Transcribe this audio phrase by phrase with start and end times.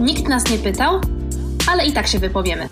[0.00, 1.00] Nikt nas nie pytał,
[1.66, 2.68] ale i tak się wypowiemy.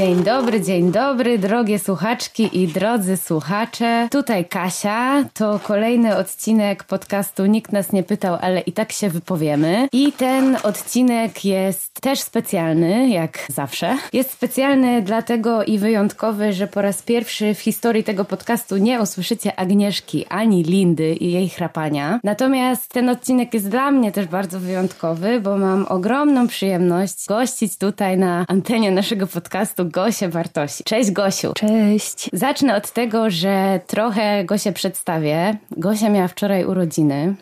[0.00, 4.08] Dzień dobry, dzień dobry, drogie słuchaczki i drodzy słuchacze.
[4.10, 9.88] Tutaj Kasia, to kolejny odcinek podcastu Nikt nas nie pytał, ale i tak się wypowiemy.
[9.92, 13.96] I ten odcinek jest też specjalny, jak zawsze.
[14.12, 19.58] Jest specjalny dlatego i wyjątkowy, że po raz pierwszy w historii tego podcastu nie usłyszycie
[19.58, 22.20] Agnieszki ani Lindy i jej chrapania.
[22.24, 28.18] Natomiast ten odcinek jest dla mnie też bardzo wyjątkowy, bo mam ogromną przyjemność gościć tutaj
[28.18, 30.84] na antenie naszego podcastu Gosię Bartosi.
[30.84, 31.52] Cześć Gosiu.
[31.52, 32.30] Cześć.
[32.32, 35.56] Zacznę od tego, że trochę Gosię przedstawię.
[35.70, 37.34] Gosia miała wczoraj urodziny.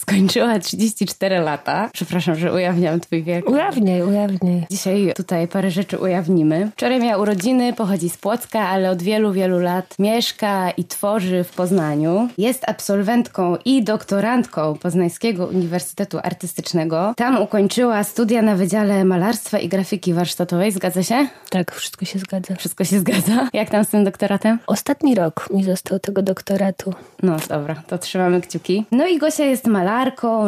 [0.00, 1.90] Skończyła 34 lata.
[1.92, 3.50] Przepraszam, że ujawniam twój wiek.
[3.50, 4.66] Ujawniaj, ujawniaj.
[4.70, 6.70] Dzisiaj tutaj parę rzeczy ujawnimy.
[6.72, 11.50] Wczoraj miała urodziny, pochodzi z Płocka, ale od wielu, wielu lat mieszka i tworzy w
[11.50, 12.28] Poznaniu.
[12.38, 17.14] Jest absolwentką i doktorantką Poznańskiego Uniwersytetu Artystycznego.
[17.16, 20.72] Tam ukończyła studia na Wydziale Malarstwa i Grafiki Warsztatowej.
[20.72, 21.26] Zgadza się?
[21.50, 22.54] Tak, wszystko się zgadza.
[22.54, 23.48] Wszystko się zgadza.
[23.52, 24.58] Jak tam z tym doktoratem?
[24.66, 26.94] Ostatni rok mi został tego doktoratu.
[27.22, 28.84] No dobra, to trzymamy kciuki.
[28.92, 29.89] No i Gosia jest malarką,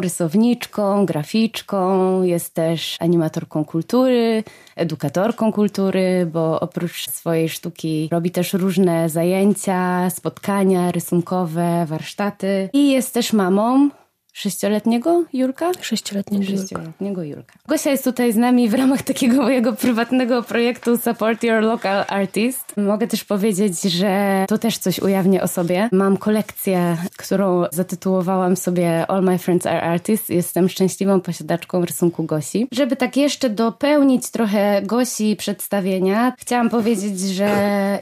[0.01, 4.45] rysowniczką, graficzką, jest też animatorką kultury,
[4.77, 13.15] edukatorką kultury, bo oprócz swojej sztuki robi też różne zajęcia, spotkania rysunkowe, warsztaty i jest
[13.15, 13.91] też mamą
[14.33, 15.70] sześcioletniego Jurka?
[15.80, 16.61] Sześcioletniego Jurka.
[16.61, 17.55] Sześcioletniego Jurka.
[17.69, 22.77] Gosia jest tutaj z nami w ramach takiego mojego prywatnego projektu Support Your Local Artist.
[22.77, 25.88] Mogę też powiedzieć, że to też coś ujawnię o sobie.
[25.92, 30.28] Mam kolekcję, którą zatytułowałam sobie All My Friends Are Artists.
[30.28, 32.66] Jestem szczęśliwą posiadaczką rysunku Gosi.
[32.72, 37.48] Żeby tak jeszcze dopełnić trochę Gosi przedstawienia, chciałam powiedzieć, że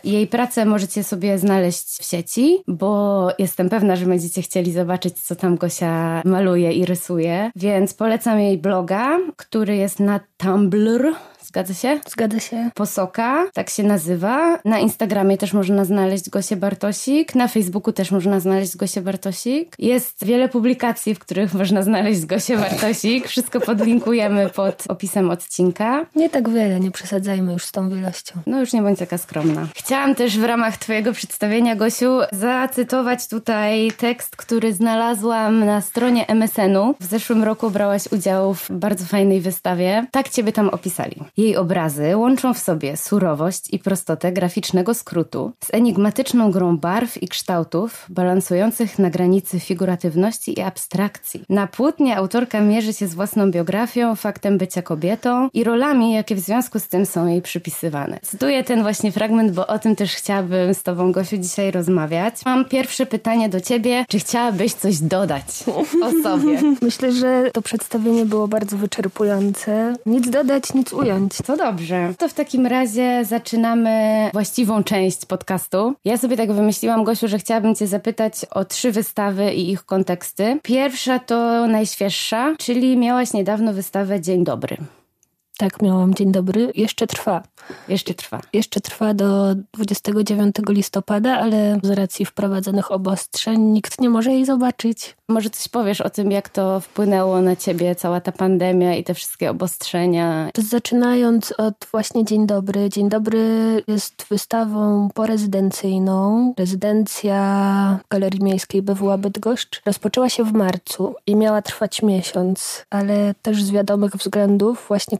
[0.04, 5.36] jej pracę możecie sobie znaleźć w sieci, bo jestem pewna, że będziecie chcieli zobaczyć, co
[5.36, 11.12] tam Gosia maluje i rysuje, więc polecam jej bloga, który jest na Tumblr.
[11.42, 12.00] Zgadza się?
[12.08, 12.70] Zgadza się.
[12.74, 14.58] Posoka, tak się nazywa.
[14.64, 19.74] Na Instagramie też można znaleźć Gosię Bartosik, na Facebooku też można znaleźć Gosię Bartosik.
[19.78, 23.28] Jest wiele publikacji, w których można znaleźć Gosię Bartosik.
[23.28, 26.06] Wszystko podlinkujemy pod opisem odcinka.
[26.16, 28.40] Nie tak wiele, nie przesadzajmy już z tą wielością.
[28.46, 29.66] No już nie bądź taka skromna.
[29.74, 36.94] Chciałam też w ramach twojego przedstawienia, Gosiu, zacytować tutaj tekst, który znalazłam na stronie MSN-u.
[37.00, 40.06] W zeszłym roku brałaś udział w bardzo fajnej wystawie.
[40.10, 41.16] Tak ciebie tam opisali.
[41.40, 47.28] Jej obrazy łączą w sobie surowość i prostotę graficznego skrótu z enigmatyczną grą barw i
[47.28, 51.44] kształtów balansujących na granicy figuratywności i abstrakcji.
[51.48, 56.40] Na płótnie autorka mierzy się z własną biografią, faktem bycia kobietą i rolami, jakie w
[56.40, 58.18] związku z tym są jej przypisywane.
[58.22, 62.34] Cytuję ten właśnie fragment, bo o tym też chciałabym z Tobą, Gosiu, dzisiaj rozmawiać.
[62.44, 64.04] Mam pierwsze pytanie do Ciebie.
[64.08, 65.44] Czy chciałabyś coś dodać
[66.02, 66.60] o sobie?
[66.82, 69.94] Myślę, że to przedstawienie było bardzo wyczerpujące.
[70.06, 71.19] Nic dodać, nic ująć.
[71.46, 72.14] To dobrze.
[72.18, 73.90] To w takim razie zaczynamy
[74.32, 75.94] właściwą część podcastu.
[76.04, 80.58] Ja sobie tak wymyśliłam, Gosiu, że chciałabym Cię zapytać o trzy wystawy i ich konteksty.
[80.62, 84.76] Pierwsza to najświeższa, czyli miałaś niedawno wystawę Dzień Dobry.
[85.60, 86.72] Tak, miałam dzień dobry.
[86.74, 87.42] Jeszcze trwa.
[87.88, 88.40] Jeszcze trwa.
[88.52, 95.16] Jeszcze trwa do 29 listopada, ale z racji wprowadzonych obostrzeń nikt nie może jej zobaczyć.
[95.28, 99.14] Może coś powiesz o tym, jak to wpłynęło na ciebie, cała ta pandemia i te
[99.14, 100.50] wszystkie obostrzenia?
[100.58, 102.88] Zaczynając od właśnie Dzień Dobry.
[102.88, 106.54] Dzień Dobry jest wystawą porezydencyjną.
[106.58, 113.62] Rezydencja Galerii Miejskiej BWA Bydgoszcz rozpoczęła się w marcu i miała trwać miesiąc, ale też
[113.64, 115.18] z wiadomych względów, właśnie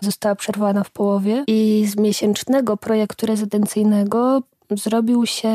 [0.00, 4.42] została przerwana w połowie i z miesięcznego projektu rezydencyjnego
[4.76, 5.50] zrobił się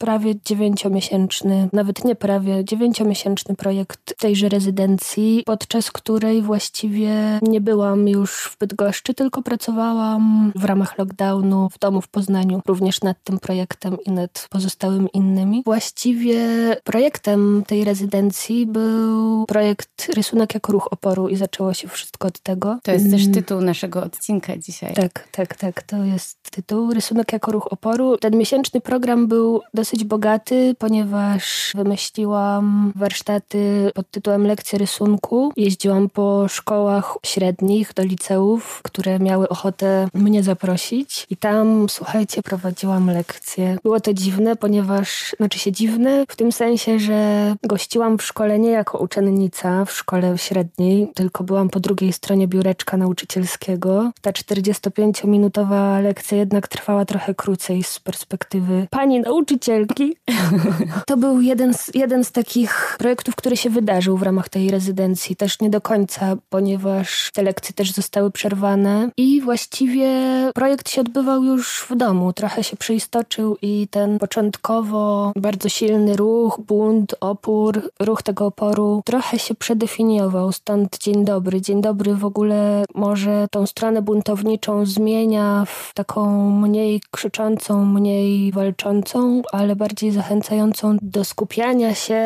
[0.00, 8.30] prawie dziewięciomiesięczny, nawet nie prawie, dziewięciomiesięczny projekt tejże rezydencji, podczas której właściwie nie byłam już
[8.30, 13.96] w Bydgoszczy, tylko pracowałam w ramach lockdownu w domu w Poznaniu, również nad tym projektem
[14.06, 15.62] i nad pozostałymi innymi.
[15.64, 16.40] Właściwie
[16.84, 22.78] projektem tej rezydencji był projekt Rysunek jako ruch oporu i zaczęło się wszystko od tego.
[22.82, 24.94] To jest też tytuł naszego odcinka dzisiaj.
[24.94, 28.16] Tak, tak, tak, to jest tytuł Rysunek jako ruch oporu.
[28.16, 35.52] Ten miesięczny program był dosyć bogaty, ponieważ wymyśliłam warsztaty pod tytułem Lekcje rysunku.
[35.56, 43.06] Jeździłam po szkołach średnich do liceów, które miały ochotę mnie zaprosić i tam, słuchajcie, prowadziłam
[43.10, 43.76] lekcje.
[43.82, 48.70] Było to dziwne, ponieważ, znaczy się dziwne w tym sensie, że gościłam w szkole nie
[48.70, 54.10] jako uczennica w szkole średniej, tylko byłam po drugiej stronie biureczka nauczycielskiego.
[54.20, 60.16] Ta 45-minutowa lekcja jednak trwała trochę krócej z perspektywy perspektywy pani nauczycielki.
[61.06, 65.36] To był jeden z, jeden z takich projektów, który się wydarzył w ramach tej rezydencji.
[65.36, 70.10] Też nie do końca, ponieważ te lekcje też zostały przerwane i właściwie
[70.54, 72.32] projekt się odbywał już w domu.
[72.32, 79.38] Trochę się przeistoczył i ten początkowo bardzo silny ruch, bunt, opór, ruch tego oporu trochę
[79.38, 80.52] się przedefiniował.
[80.52, 81.60] Stąd dzień dobry.
[81.60, 89.42] Dzień dobry w ogóle może tą stronę buntowniczą zmienia w taką mniej krzyczącą, mniej walczącą,
[89.52, 92.20] ale bardziej zachęcającą do skupiania się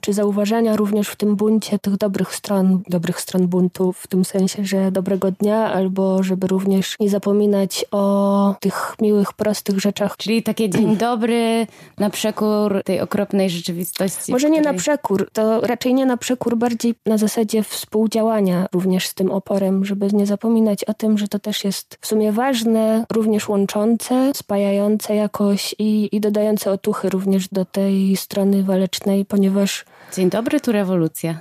[0.00, 4.64] czy zauważania również w tym buncie tych dobrych stron, dobrych stron buntu, w tym sensie,
[4.64, 10.16] że dobrego dnia, albo żeby również nie zapominać o tych miłych, prostych rzeczach.
[10.16, 11.66] Czyli takie dzień dobry
[11.98, 14.32] na przekór tej okropnej rzeczywistości.
[14.32, 19.14] Może nie na przekór, to raczej nie na przekór, bardziej na zasadzie współdziałania również z
[19.14, 23.48] tym oporem, żeby nie zapominać o tym, że to też jest w sumie ważne, również
[23.48, 29.84] łączące, spajające jakoś i, i dodające otuchy również do tej strony walecznej, ponieważ...
[30.16, 31.38] Dzień dobry, tu rewolucja.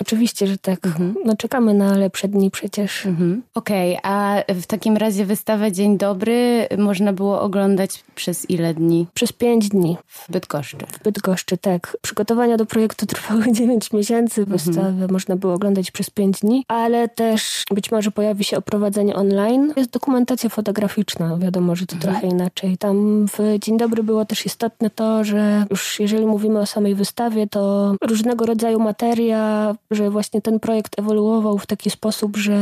[0.00, 0.86] Oczywiście, że tak.
[0.86, 1.14] Mhm.
[1.24, 3.06] No czekamy na lepsze dni przecież.
[3.06, 3.42] Mhm.
[3.54, 9.06] Okej, okay, a w takim razie wystawę Dzień Dobry można było oglądać przez ile dni?
[9.14, 9.96] Przez pięć dni.
[10.06, 10.76] W Bydgoszczy.
[10.76, 11.96] W Bydgoszczy, tak.
[12.02, 14.40] Przygotowania do projektu trwały dziewięć miesięcy.
[14.40, 14.58] Mhm.
[14.58, 15.12] Wystawę mhm.
[15.12, 19.72] można było oglądać przez pięć dni, ale też być może pojawi się oprowadzenie online.
[19.76, 21.36] Jest dokumentacja fotograficzna.
[21.36, 22.12] Wiadomo, że to mhm.
[22.12, 22.78] trochę inaczej.
[22.78, 27.46] Tam w Dzień Dobry było też istotne to, że już jeżeli mówimy o samej wystawie,
[27.46, 32.54] to różnego rodzaju materia że właśnie ten projekt ewoluował w taki sposób, że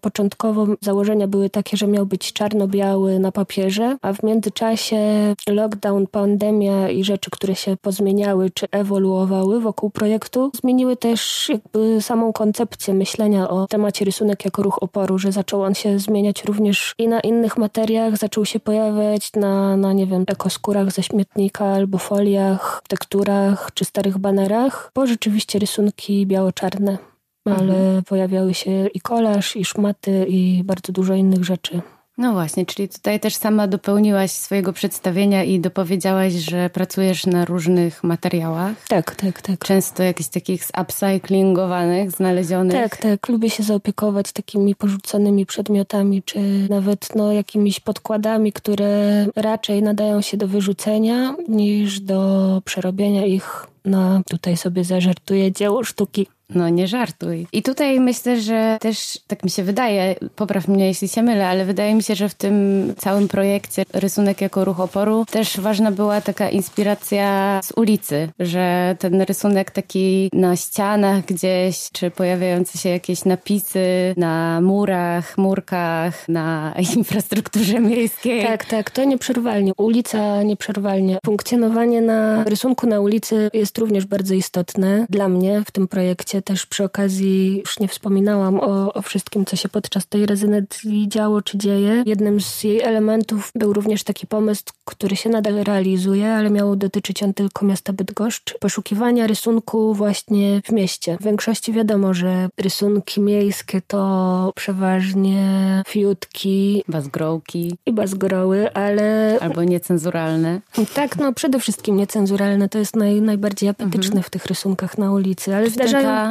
[0.00, 5.00] początkowo założenia były takie, że miał być czarno-biały na papierze, a w międzyczasie
[5.48, 12.32] lockdown, pandemia i rzeczy, które się pozmieniały czy ewoluowały wokół projektu, zmieniły też jakby samą
[12.32, 17.08] koncepcję myślenia o temacie rysunek jako ruch oporu, że zaczął on się zmieniać również i
[17.08, 22.82] na innych materiach, zaczął się pojawiać na, na nie wiem, ekoskórach ze śmietnika albo foliach,
[22.88, 26.98] tekturach czy starych banerach, bo rzeczywiście rysunki białe czarne,
[27.44, 28.04] ale mhm.
[28.04, 31.80] pojawiały się i kolaż, i szmaty, i bardzo dużo innych rzeczy.
[32.20, 38.04] No właśnie, czyli tutaj też sama dopełniłaś swojego przedstawienia i dopowiedziałaś, że pracujesz na różnych
[38.04, 38.86] materiałach.
[38.88, 39.58] Tak, tak, tak.
[39.58, 42.72] Często jakichś takich upcyclingowanych, znalezionych.
[42.74, 43.28] Tak, tak.
[43.28, 50.36] Lubię się zaopiekować takimi porzuconymi przedmiotami, czy nawet no, jakimiś podkładami, które raczej nadają się
[50.36, 56.26] do wyrzucenia niż do przerobienia ich na, tutaj sobie zażartuję, dzieło sztuki.
[56.54, 57.46] No nie żartuj.
[57.52, 61.64] I tutaj myślę, że też tak mi się wydaje, popraw mnie jeśli się mylę, ale
[61.64, 62.54] wydaje mi się, że w tym
[62.98, 69.22] całym projekcie rysunek jako ruch oporu też ważna była taka inspiracja z ulicy, że ten
[69.22, 77.80] rysunek taki na ścianach gdzieś, czy pojawiające się jakieś napisy na murach, murkach, na infrastrukturze
[77.80, 78.46] miejskiej.
[78.46, 79.72] Tak, tak, to nieprzerwalnie.
[79.76, 81.18] Ulica nieprzerwalnie.
[81.26, 86.66] Funkcjonowanie na rysunku na ulicy jest również bardzo istotne dla mnie w tym projekcie też
[86.66, 91.58] przy okazji, już nie wspominałam o, o wszystkim, co się podczas tej rezydencji działo czy
[91.58, 92.02] dzieje.
[92.06, 97.22] Jednym z jej elementów był również taki pomysł, który się nadal realizuje, ale miał dotyczyć
[97.22, 98.58] on tylko miasta Bydgoszcz.
[98.58, 101.16] Poszukiwania rysunku właśnie w mieście.
[101.20, 105.42] W większości wiadomo, że rysunki miejskie to przeważnie
[105.88, 109.38] fiutki, bazgrołki i bazgroły, ale...
[109.40, 110.60] Albo niecenzuralne.
[110.94, 112.68] Tak, no przede wszystkim niecenzuralne.
[112.68, 114.22] To jest naj, najbardziej apetyczne mhm.
[114.22, 116.29] w tych rysunkach na ulicy, ale zdarzają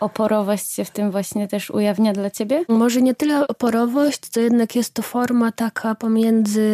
[0.00, 2.64] oporowość się w tym właśnie też ujawnia dla ciebie?
[2.68, 6.68] Może nie tyle oporowość, to jednak jest to forma taka pomiędzy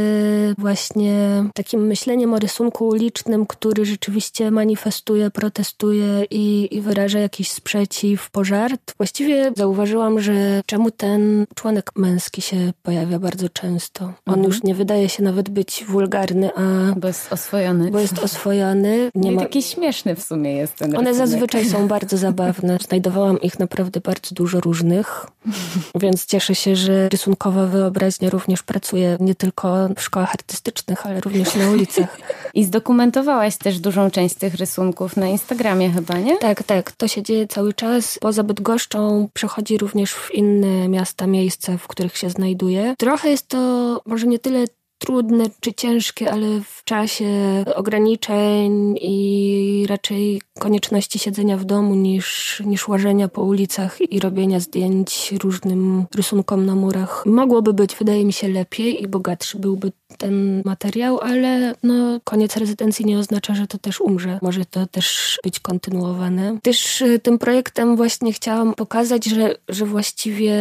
[0.58, 8.30] właśnie takim myśleniem o rysunku ulicznym, który rzeczywiście manifestuje, protestuje i, i wyraża jakiś sprzeciw,
[8.30, 8.94] pożart.
[8.96, 14.04] Właściwie zauważyłam, że czemu ten członek męski się pojawia bardzo często.
[14.04, 14.44] On mhm.
[14.46, 16.94] już nie wydaje się nawet być wulgarny, a...
[16.96, 17.90] Bo jest oswojony.
[17.90, 19.10] Bo jest oswojony.
[19.14, 19.42] Nie I ma...
[19.42, 21.28] taki śmieszny w sumie jest ten One rysunek.
[21.28, 22.49] zazwyczaj są bardzo zabawne
[22.88, 25.26] Znajdowałam ich naprawdę bardzo dużo różnych,
[26.02, 31.54] więc cieszę się, że rysunkowa wyobraźnia również pracuje nie tylko w szkołach artystycznych, ale również
[31.54, 32.18] na ulicach.
[32.54, 36.38] I zdokumentowałaś też dużą część tych rysunków na Instagramie chyba, nie?
[36.38, 36.92] Tak, tak.
[36.92, 38.18] To się dzieje cały czas.
[38.20, 42.94] Poza Bydgoszczą przechodzi również w inne miasta, miejsca, w których się znajduje.
[42.98, 44.64] Trochę jest to może nie tyle
[45.00, 47.26] trudne czy ciężkie, ale w czasie
[47.74, 55.32] ograniczeń i raczej konieczności siedzenia w domu niż, niż łażenia po ulicach i robienia zdjęć
[55.42, 57.26] różnym rysunkom na murach.
[57.26, 63.04] Mogłoby być, wydaje mi się, lepiej i bogatszy byłby ten materiał, ale no, koniec rezydencji
[63.04, 64.38] nie oznacza, że to też umrze.
[64.42, 66.58] Może to też być kontynuowane.
[66.62, 70.54] Też y, tym projektem właśnie chciałam pokazać, że, że właściwie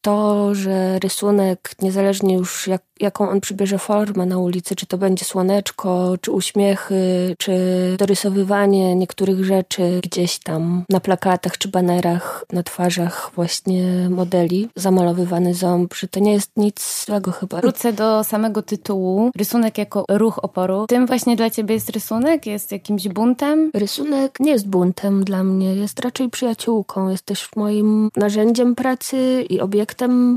[0.00, 5.24] to, że rysunek, niezależnie już jak, jaką on przybierze formę na ulicy, czy to będzie
[5.24, 7.52] słoneczko, czy uśmiechy, czy
[7.98, 15.94] dorysowywanie niektórych rzeczy gdzieś tam na plakatach czy banerach, na twarzach właśnie modeli, zamalowywany ząb,
[15.94, 17.60] że to nie jest nic złego chyba.
[17.60, 19.30] Wrócę do samego tytułu.
[19.36, 20.86] Rysunek jako ruch oporu.
[20.86, 22.46] Tym właśnie dla ciebie jest rysunek?
[22.46, 23.70] Jest jakimś buntem?
[23.74, 29.60] Rysunek nie jest buntem dla mnie, jest raczej przyjaciółką, jest też moim narzędziem pracy i
[29.60, 29.89] obiektem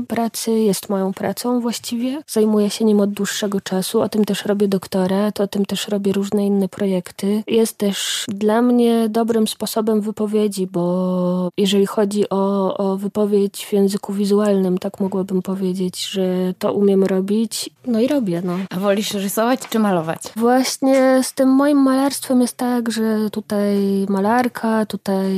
[0.08, 2.22] pracy, jest moją pracą właściwie.
[2.26, 6.12] Zajmuję się nim od dłuższego czasu, o tym też robię doktorat, o tym też robię
[6.12, 7.42] różne inne projekty.
[7.46, 14.12] Jest też dla mnie dobrym sposobem wypowiedzi, bo jeżeli chodzi o, o wypowiedź w języku
[14.12, 18.42] wizualnym, tak mogłabym powiedzieć, że to umiem robić, no i robię.
[18.44, 18.56] No.
[18.70, 20.20] A wolisz rysować czy malować?
[20.36, 23.76] Właśnie z tym moim malarstwem jest tak, że tutaj
[24.08, 25.32] malarka, tutaj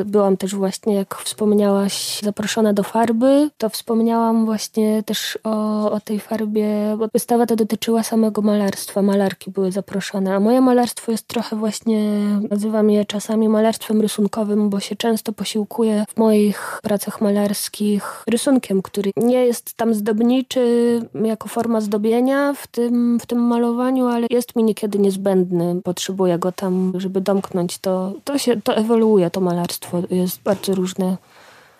[0.00, 6.00] e, byłam też właśnie, jak wspomniałaś, zaproszona do farby, to wspomniałam właśnie też o, o
[6.00, 11.28] tej farbie, bo wystawa ta dotyczyła samego malarstwa, malarki były zaproszone, a moje malarstwo jest
[11.28, 12.02] trochę właśnie,
[12.50, 19.10] nazywam je czasami malarstwem rysunkowym, bo się często posiłkuję w moich pracach malarskich rysunkiem, który
[19.16, 24.64] nie jest tam zdobniczy jako forma zdobienia w tym, w tym malowaniu, ale jest mi
[24.64, 25.80] niekiedy niezbędny.
[25.84, 28.12] Potrzebuję go tam, żeby domknąć to.
[28.24, 30.02] To się, to ewoluuje, to malarstwo.
[30.10, 31.16] Jest bardzo różne.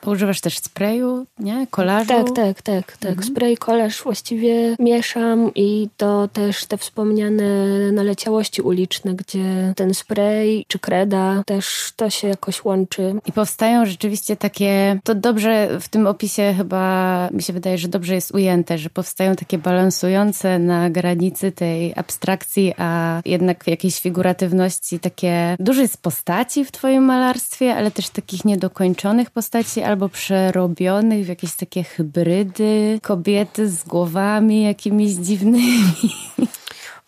[0.07, 1.67] Używasz też sprayu, nie?
[1.71, 2.09] Kolażu?
[2.09, 2.97] Tak, tak, tak.
[2.97, 3.11] tak.
[3.11, 3.29] Mhm.
[3.29, 7.47] Spray, kolaż właściwie mieszam i to też te wspomniane
[7.93, 13.15] naleciałości uliczne, gdzie ten spray czy kreda też to się jakoś łączy.
[13.27, 18.15] I powstają rzeczywiście takie, to dobrze w tym opisie chyba mi się wydaje, że dobrze
[18.15, 25.01] jest ujęte, że powstają takie balansujące na granicy tej abstrakcji, a jednak w jakiejś figuratywności
[25.01, 31.29] takie duże jest postaci w twoim malarstwie, ale też takich niedokończonych postaci, albo przerobionych w
[31.29, 35.95] jakieś takie hybrydy, kobiety z głowami jakimiś dziwnymi.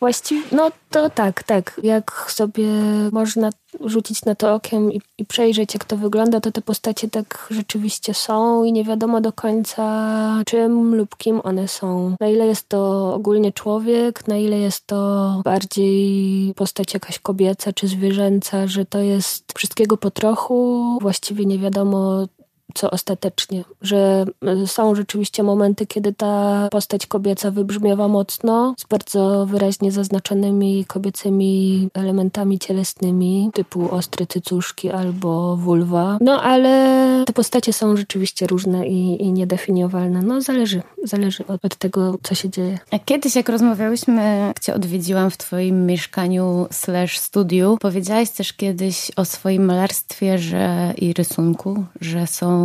[0.01, 1.81] Właściwie, no to tak, tak.
[1.83, 2.69] Jak sobie
[3.13, 7.49] można rzucić na to okiem i, i, przejrzeć, jak to wygląda, to te postacie tak
[7.51, 12.17] rzeczywiście są i nie wiadomo do końca, czym lub kim one są.
[12.21, 17.89] Na ile jest to ogólnie człowiek, na ile jest to bardziej postać jakaś kobieca czy
[17.89, 20.99] zwierzęca, że to jest wszystkiego po trochu.
[21.01, 22.27] Właściwie nie wiadomo,
[22.75, 29.47] co ostatecznie, że e, są rzeczywiście momenty, kiedy ta postać kobieca wybrzmiewa mocno, z bardzo
[29.47, 36.19] wyraźnie zaznaczonymi kobiecymi elementami cielesnymi, typu ostre cycuszki albo vulwa.
[36.21, 40.23] No ale te postacie są rzeczywiście różne i, i niedefiniowalne.
[40.23, 42.79] No zależy, zależy od, od, tego, co się dzieje.
[42.91, 49.11] A kiedyś, jak rozmawiałyśmy, jak cię odwiedziłam w twoim mieszkaniu slash studiu, powiedziałaś też kiedyś
[49.17, 52.58] o swoim malarstwie że i rysunku, że są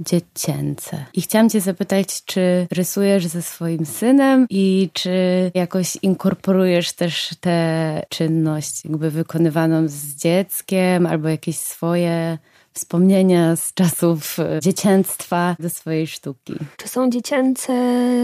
[0.00, 1.04] dziecięce.
[1.14, 5.10] I chciałam Cię zapytać, czy rysujesz ze swoim synem i czy
[5.54, 12.38] jakoś inkorporujesz też tę czynność, jakby wykonywaną z dzieckiem, albo jakieś swoje
[12.74, 16.54] wspomnienia z czasów e, dziecięctwa do swojej sztuki?
[16.76, 17.72] Czy są dziecięce?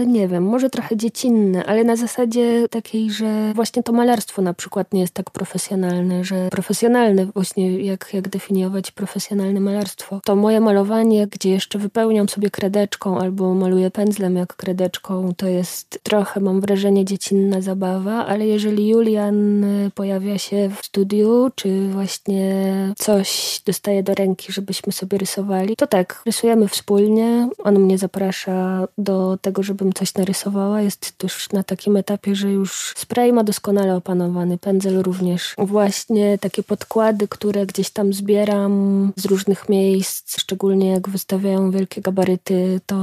[0.07, 4.93] Nie wiem, może trochę dziecinne, ale na zasadzie takiej, że właśnie to malarstwo na przykład
[4.93, 10.21] nie jest tak profesjonalne, że profesjonalne właśnie, jak, jak definiować profesjonalne malarstwo.
[10.23, 15.99] To moje malowanie, gdzie jeszcze wypełniam sobie kredeczką albo maluję pędzlem jak kredeczką, to jest
[16.03, 19.65] trochę, mam wrażenie, dziecinna zabawa, ale jeżeli Julian
[19.95, 22.65] pojawia się w studiu, czy właśnie
[22.97, 25.75] coś dostaje do ręki, żebyśmy sobie rysowali.
[25.75, 27.49] To tak, rysujemy wspólnie.
[27.63, 30.81] On mnie zaprasza do tego, żebym coś narysowała.
[30.81, 35.55] Jest już na takim etapie, że już spray ma doskonale opanowany, pędzel również.
[35.57, 42.81] Właśnie takie podkłady, które gdzieś tam zbieram z różnych miejsc, szczególnie jak wystawiają wielkie gabaryty,
[42.85, 42.95] to,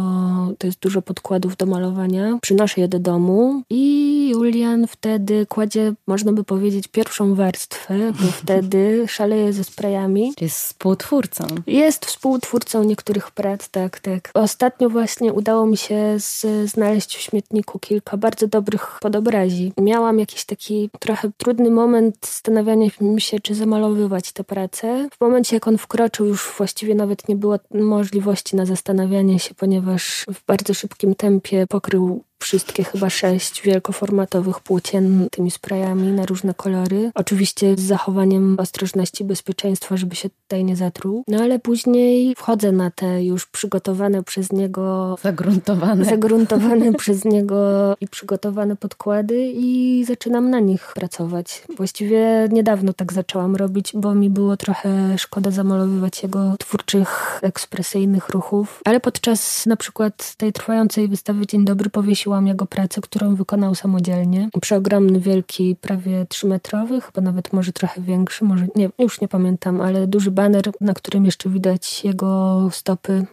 [0.59, 2.38] to jest dużo podkładów do malowania.
[2.42, 9.04] Przynoszę je do domu i Julian wtedy kładzie, można by powiedzieć, pierwszą warstwę, bo wtedy
[9.09, 10.33] szaleje ze sprayami.
[10.40, 11.62] Jest współtwórca współtwórcą.
[11.66, 14.30] Jest współtwórcą niektórych prac, tak, tak.
[14.35, 19.73] Ostatnio właśnie udało mi się z, znaleźć w śmietniku kilka bardzo dobrych podobrazi.
[19.80, 25.08] Miałam jakiś taki trochę trudny moment zastanawiania się, czy zamalowywać tę pracę.
[25.18, 30.26] W momencie, jak on wkroczył, już właściwie nawet nie było możliwości na zastanawianie się, ponieważ
[30.35, 37.11] w bardzo szybkim tempie pokrył wszystkie chyba sześć wielkoformatowych płócien tymi sprayami na różne kolory.
[37.14, 41.25] Oczywiście z zachowaniem ostrożności bezpieczeństwa, żeby się tutaj nie zatruł.
[41.28, 45.16] No ale później wchodzę na te już przygotowane przez niego...
[45.23, 46.04] Zagruntowane.
[46.04, 51.62] Zagruntowane przez niego i przygotowane podkłady i zaczynam na nich pracować.
[51.76, 58.80] Właściwie niedawno tak zaczęłam robić, bo mi było trochę szkoda zamalowywać jego twórczych, ekspresyjnych ruchów.
[58.85, 61.90] Ale podczas na przykład tej trwającej wystawy Dzień Dobry
[62.28, 64.49] powiesiłam jego pracę, którą wykonał samodzielnie.
[64.61, 70.06] Przeogromny, wielki, prawie trzymetrowy, chyba nawet może trochę większy, może nie, już nie pamiętam, ale
[70.06, 73.26] duży baner, na którym jeszcze widać jego stopy.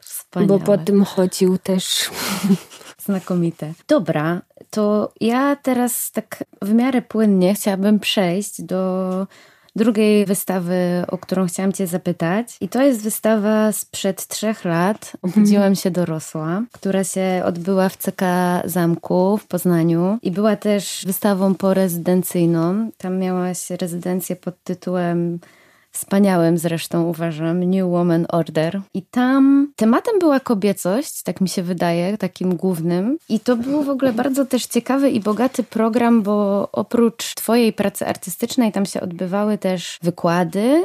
[0.00, 0.58] Wspaniałe.
[0.58, 2.10] Bo po tym chodził też.
[3.06, 3.72] Znakomite.
[3.88, 9.26] Dobra, to ja teraz tak w miarę płynnie chciałabym przejść do
[9.76, 12.56] drugiej wystawy, o którą chciałam Cię zapytać.
[12.60, 15.12] I to jest wystawa sprzed trzech lat.
[15.22, 18.22] Obudziłam się dorosła, która się odbyła w CK
[18.64, 22.90] Zamku w Poznaniu i była też wystawą porezydencyjną.
[22.98, 25.38] Tam miałaś rezydencję pod tytułem
[25.96, 28.80] wspaniałym zresztą uważam, New Woman Order.
[28.94, 33.18] I tam tematem była kobiecość, tak mi się wydaje, takim głównym.
[33.28, 38.06] I to był w ogóle bardzo też ciekawy i bogaty program, bo oprócz Twojej pracy
[38.06, 40.82] artystycznej tam się odbywały też wykłady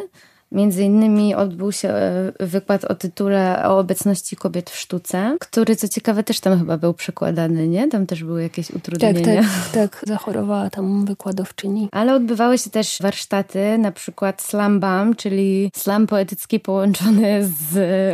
[0.52, 5.88] Między innymi odbył się e, wykład o tytule o obecności kobiet w sztuce, który co
[5.88, 7.88] ciekawe też tam chyba był przekładany, nie?
[7.88, 9.42] Tam też były jakieś utrudnienia.
[9.42, 10.04] Tak, tak, tak.
[10.08, 11.90] Zachorowała tam wykładowczyni.
[11.92, 17.70] Ale odbywały się też warsztaty, na przykład slam bam, czyli slam poetycki połączony z,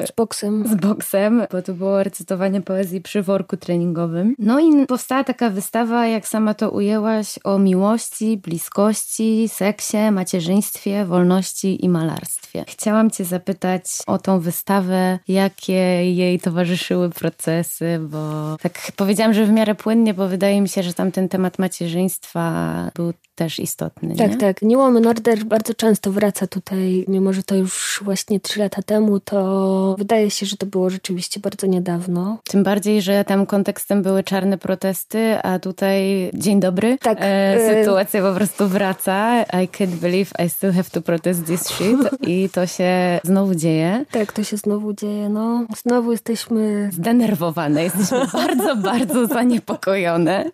[0.08, 0.68] z boksem.
[0.68, 4.36] Z boksem, bo to było recytowanie poezji przy worku treningowym.
[4.40, 11.86] No i powstała taka wystawa, jak sama to ujęłaś, o miłości, bliskości, seksie, macierzyństwie, wolności
[11.86, 12.27] i malarstwie.
[12.68, 15.74] Chciałam Cię zapytać o tą wystawę, jakie
[16.14, 20.94] jej towarzyszyły procesy, bo tak powiedziałam, że w miarę płynnie, bo wydaje mi się, że
[20.94, 22.52] tam ten temat macierzyństwa
[22.96, 24.16] był też istotny.
[24.16, 24.38] Tak, nie?
[24.38, 24.62] tak.
[24.62, 29.20] New Woman Order bardzo często wraca tutaj, mimo że to już właśnie trzy lata temu,
[29.20, 32.38] to wydaje się, że to było rzeczywiście bardzo niedawno.
[32.44, 36.98] Tym bardziej, że tam kontekstem były czarne protesty, a tutaj dzień dobry.
[36.98, 37.18] Tak.
[37.22, 39.44] E, sytuacja po prostu wraca.
[39.44, 41.98] I can't believe I still have to protest this shit.
[42.28, 44.06] I to się znowu dzieje.
[44.12, 45.30] Tak, to się znowu dzieje.
[45.30, 46.90] No, znowu jesteśmy...
[46.94, 47.84] Zdenerwowane.
[47.84, 50.52] Jesteśmy bardzo, bardzo zaniepokojone.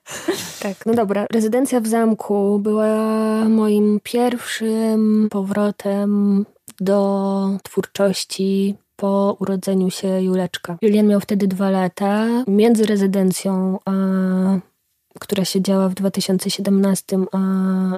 [0.60, 1.26] Tak, no dobra.
[1.32, 2.73] Rezydencja w zamku była
[3.50, 6.46] moim pierwszym powrotem
[6.80, 10.78] do twórczości po urodzeniu się Juleczka.
[10.82, 12.28] Julian miał wtedy dwa lata.
[12.48, 13.92] Między rezydencją a
[15.20, 17.38] która się działa w 2017, a,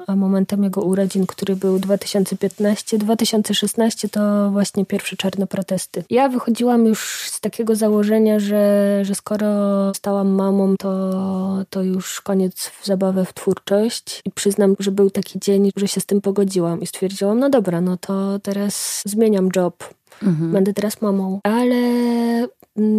[0.08, 6.04] a momentem jego urodzin, który był 2015, 2016 to właśnie pierwsze czarne protesty.
[6.10, 9.48] Ja wychodziłam już z takiego założenia, że, że skoro
[9.94, 15.40] stałam mamą, to, to już koniec w zabawę w twórczość i przyznam, że był taki
[15.40, 19.94] dzień, że się z tym pogodziłam i stwierdziłam, no dobra, no to teraz zmieniam job.
[20.24, 20.52] Mhm.
[20.52, 21.40] Będę teraz mamą.
[21.44, 21.76] Ale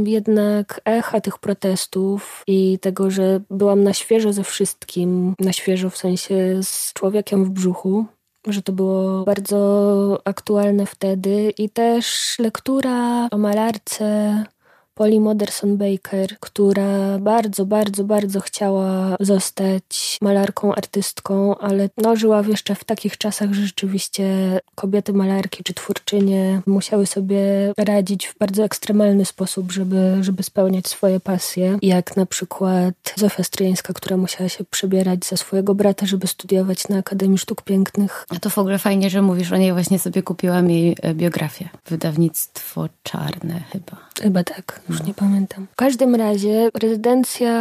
[0.05, 5.97] jednak echa tych protestów i tego, że byłam na świeżo ze wszystkim, na świeżo w
[5.97, 8.07] sensie z człowiekiem w brzuchu,
[8.47, 14.45] że to było bardzo aktualne wtedy i też lektura o malarce
[14.99, 22.75] Polly Moderson Baker, która bardzo, bardzo, bardzo chciała zostać malarką, artystką, ale no, żyła jeszcze
[22.75, 24.27] w takich czasach, że rzeczywiście
[24.75, 27.39] kobiety malarki czy twórczynie musiały sobie
[27.79, 31.79] radzić w bardzo ekstremalny sposób, żeby, żeby spełniać swoje pasje.
[31.83, 36.99] Jak na przykład Zofia Stryjeńska, która musiała się przebierać za swojego brata, żeby studiować na
[36.99, 38.27] Akademii Sztuk Pięknych.
[38.29, 39.73] A to w ogóle fajnie, że mówisz o niej.
[39.73, 41.69] Właśnie sobie kupiłam jej biografię.
[41.87, 43.97] Wydawnictwo Czarne chyba.
[44.23, 44.81] Chyba tak.
[44.89, 45.67] Już nie pamiętam.
[45.73, 47.53] W każdym razie rezydencja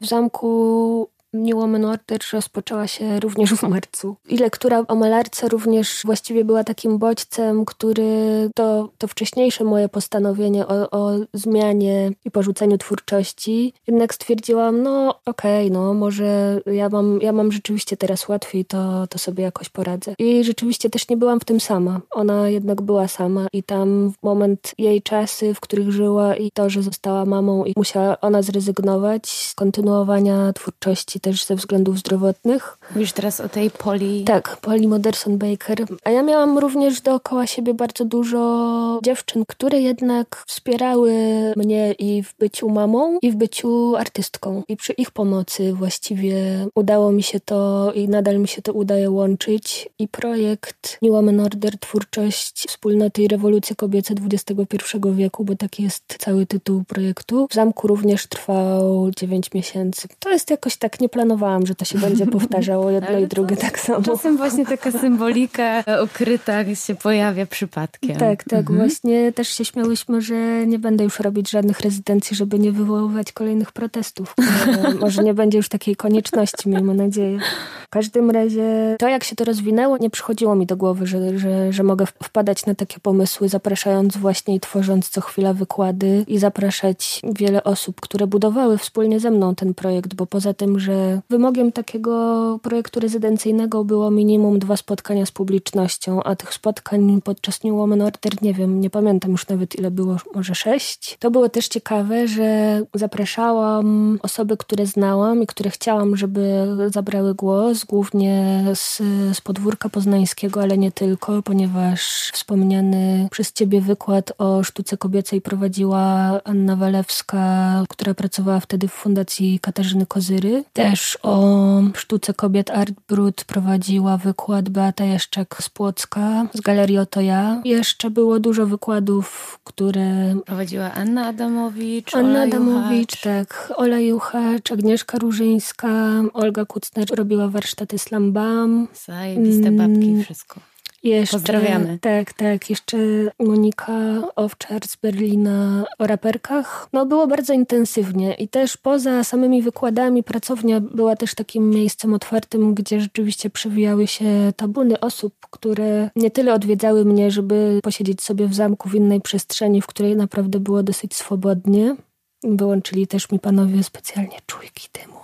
[0.00, 4.16] w zamku New Woman Order rozpoczęła się również w marcu.
[4.28, 10.66] I lektura o malarce również właściwie była takim bodźcem, który to, to wcześniejsze moje postanowienie
[10.66, 17.20] o, o zmianie i porzuceniu twórczości, jednak stwierdziłam, no okej, okay, no może ja mam,
[17.20, 20.14] ja mam rzeczywiście teraz łatwiej, to, to sobie jakoś poradzę.
[20.18, 22.00] I rzeczywiście też nie byłam w tym sama.
[22.10, 26.82] Ona jednak była sama i tam moment jej czasy, w których żyła i to, że
[26.82, 32.78] została mamą i musiała ona zrezygnować z kontynuowania twórczości też ze względów zdrowotnych.
[32.94, 34.24] Mówisz teraz o tej Poli...
[34.24, 35.86] Tak, Poli Moderson Baker.
[36.04, 41.12] A ja miałam również dookoła siebie bardzo dużo dziewczyn, które jednak wspierały
[41.56, 44.62] mnie i w byciu mamą, i w byciu artystką.
[44.68, 49.10] I przy ich pomocy właściwie udało mi się to i nadal mi się to udaje
[49.10, 49.88] łączyć.
[49.98, 54.76] I projekt Woman Order, twórczość wspólnoty i rewolucja kobiece XXI
[55.12, 57.46] wieku, bo taki jest cały tytuł projektu.
[57.50, 60.08] W zamku również trwał 9 miesięcy.
[60.18, 63.78] To jest jakoś tak, nie planowałam, że to się będzie powtarzało jedno i drugie tak
[63.78, 64.02] samo.
[64.02, 68.16] Czasem właśnie taka symbolika ukryta się pojawia przypadkiem.
[68.16, 68.60] Tak, tak.
[68.60, 68.78] Mhm.
[68.78, 73.72] Właśnie też się śmiałyśmy, że nie będę już robić żadnych rezydencji, żeby nie wywoływać kolejnych
[73.72, 74.34] protestów.
[75.00, 77.38] Może nie będzie już takiej konieczności, miejmy nadzieję.
[77.86, 81.72] W każdym razie to, jak się to rozwinęło, nie przychodziło mi do głowy, że, że,
[81.72, 87.20] że mogę wpadać na takie pomysły, zapraszając właśnie i tworząc co chwila wykłady i zapraszać
[87.34, 92.58] wiele osób, które budowały wspólnie ze mną ten projekt, bo poza tym, że wymogiem takiego
[92.62, 98.42] projektu rezydencyjnego było minimum dwa spotkania z publicznością, a tych spotkań podczas New Woman Order,
[98.42, 101.16] nie wiem, nie pamiętam już nawet ile było, może sześć.
[101.20, 107.84] To było też ciekawe, że zapraszałam osoby, które znałam i które chciałam, żeby zabrały głos,
[107.84, 108.96] głównie z,
[109.32, 116.02] z podwórka poznańskiego, ale nie tylko, ponieważ wspomniany przez ciebie wykład o sztuce kobiecej prowadziła
[116.44, 120.64] Anna Walewska, która pracowała wtedy w Fundacji Katarzyny Kozyry.
[120.72, 120.91] Też
[121.22, 127.60] o sztuce kobiet Art Brut prowadziła wykład Beata Jeszczak z Płocka, z Galerii Oto Ja.
[127.64, 130.34] Jeszcze było dużo wykładów, które...
[130.46, 133.72] Prowadziła Anna Adamowicz, Anna Ola Adamowicz, tak.
[133.76, 135.88] Ola Juchacz, Agnieszka Różyńska,
[136.32, 138.88] Olga Kucner robiła warsztaty Slambam.
[139.06, 140.71] Zajebiste babki, wszystko.
[141.02, 141.98] Jeszcze, Pozdrawiamy.
[142.00, 142.70] Tak, tak.
[142.70, 142.98] Jeszcze
[143.38, 146.88] Monika Owczar z Berlina o raperkach.
[146.92, 152.74] No było bardzo intensywnie i też poza samymi wykładami pracownia była też takim miejscem otwartym,
[152.74, 158.54] gdzie rzeczywiście przewijały się tabuny osób, które nie tyle odwiedzały mnie, żeby posiedzieć sobie w
[158.54, 161.96] zamku w innej przestrzeni, w której naprawdę było dosyć swobodnie.
[162.44, 165.20] Wyłączyli też mi panowie specjalnie czujki dymu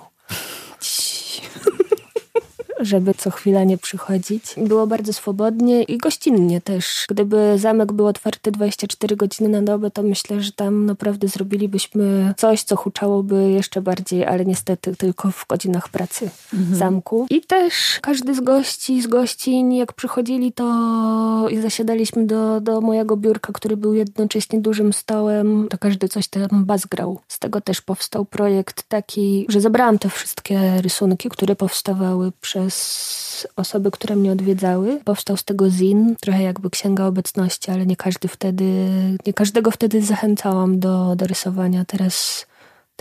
[2.80, 4.42] żeby co chwila nie przychodzić.
[4.56, 7.06] Było bardzo swobodnie i gościnnie też.
[7.08, 12.62] Gdyby zamek był otwarty 24 godziny na dobę, to myślę, że tam naprawdę zrobilibyśmy coś,
[12.62, 16.78] co huczałoby jeszcze bardziej, ale niestety tylko w godzinach pracy mhm.
[16.78, 17.26] zamku.
[17.30, 23.16] I też każdy z gości, z gościń, jak przychodzili, to i zasiadaliśmy do, do mojego
[23.16, 27.20] biurka, który był jednocześnie dużym stołem, to każdy coś tam bazgrał.
[27.28, 32.67] Z tego też powstał projekt taki, że zebrałam te wszystkie rysunki, które powstawały przez przez
[33.56, 35.00] osoby, które mnie odwiedzały.
[35.04, 38.88] Powstał z tego zin, trochę jakby księga obecności, ale nie każdy wtedy,
[39.26, 41.84] nie każdego wtedy zachęcałam do, do rysowania.
[41.84, 42.46] Teraz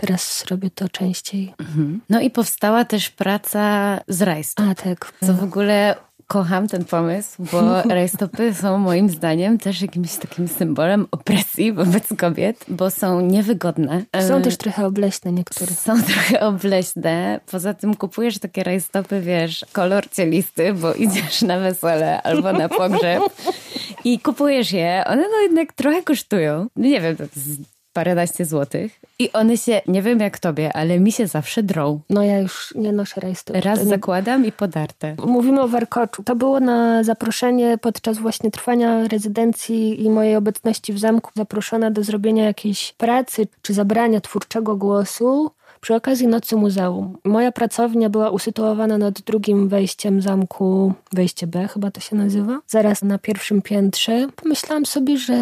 [0.00, 1.54] Teraz robię to częściej.
[1.58, 2.00] Mhm.
[2.10, 4.66] No i powstała też praca z rajstop.
[4.68, 5.12] A tak.
[5.24, 5.94] Co w ogóle
[6.28, 12.64] kocham ten pomysł, bo rajstopy są moim zdaniem też jakimś takim symbolem opresji wobec kobiet,
[12.68, 14.02] bo są niewygodne.
[14.28, 15.72] Są też trochę obleśne niektóre.
[15.72, 17.40] Są trochę obleśne.
[17.50, 23.22] Poza tym kupujesz takie rajstopy, wiesz, kolor cielisty, bo idziesz na wesele albo na pogrzeb
[24.04, 25.04] i kupujesz je.
[25.06, 26.66] One no jednak trochę kosztują.
[26.76, 31.12] Nie wiem, to jest paręnaście złotych i one się, nie wiem jak tobie, ale mi
[31.12, 32.00] się zawsze drą.
[32.10, 33.64] No ja już nie noszę rajstopów.
[33.64, 35.16] Raz zakładam i podarte.
[35.26, 36.22] Mówimy o warkoczu.
[36.22, 42.02] To było na zaproszenie podczas właśnie trwania rezydencji i mojej obecności w zamku zaproszona do
[42.02, 47.18] zrobienia jakiejś pracy czy zabrania twórczego głosu przy okazji Nocy Muzeum.
[47.24, 53.02] Moja pracownia była usytuowana nad drugim wejściem zamku, wejście B chyba to się nazywa, zaraz
[53.02, 54.28] na pierwszym piętrze.
[54.36, 55.38] Pomyślałam sobie, że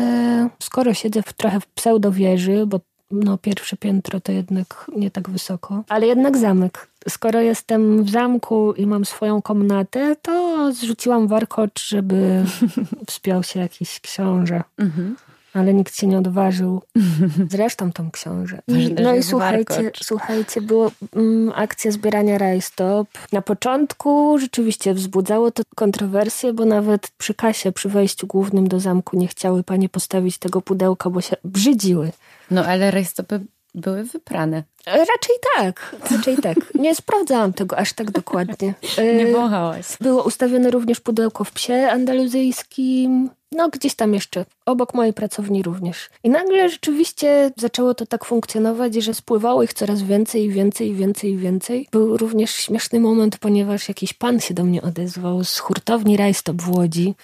[0.59, 5.85] skoro siedzę w, trochę w pseudowieży, bo no pierwsze piętro to jednak nie tak wysoko,
[5.89, 6.89] ale jednak zamek.
[7.09, 12.45] Skoro jestem w zamku i mam swoją komnatę, to zrzuciłam warkocz, żeby
[13.09, 14.63] wspiął się jakiś książę.
[14.79, 15.17] Mhm
[15.57, 16.83] ale nikt się nie odważył.
[17.51, 18.63] Zresztą tą książę.
[18.69, 23.09] I, no i słuchajcie, słuchajcie, było mm, akcja zbierania rajstop.
[23.33, 29.17] Na początku rzeczywiście wzbudzało to kontrowersje, bo nawet przy kasie, przy wejściu głównym do zamku
[29.17, 32.11] nie chciały panie postawić tego pudełka, bo się brzydziły.
[32.51, 33.41] No ale rajstopy
[33.75, 34.63] były wyprane.
[34.87, 36.75] Raczej tak, raczej tak.
[36.75, 38.75] Nie sprawdzałam tego aż tak dokładnie.
[39.19, 39.87] Nie wąchałaś.
[40.01, 43.31] Było ustawione również pudełko w psie andaluzyjskim.
[43.57, 46.11] No, gdzieś tam jeszcze, obok mojej pracowni również.
[46.23, 50.95] I nagle rzeczywiście zaczęło to tak funkcjonować, że spływało ich coraz więcej i więcej i
[50.95, 51.89] więcej i więcej.
[51.93, 56.71] Był również śmieszny moment, ponieważ jakiś pan się do mnie odezwał z hurtowni Rajstop w
[56.71, 57.15] Łodzi,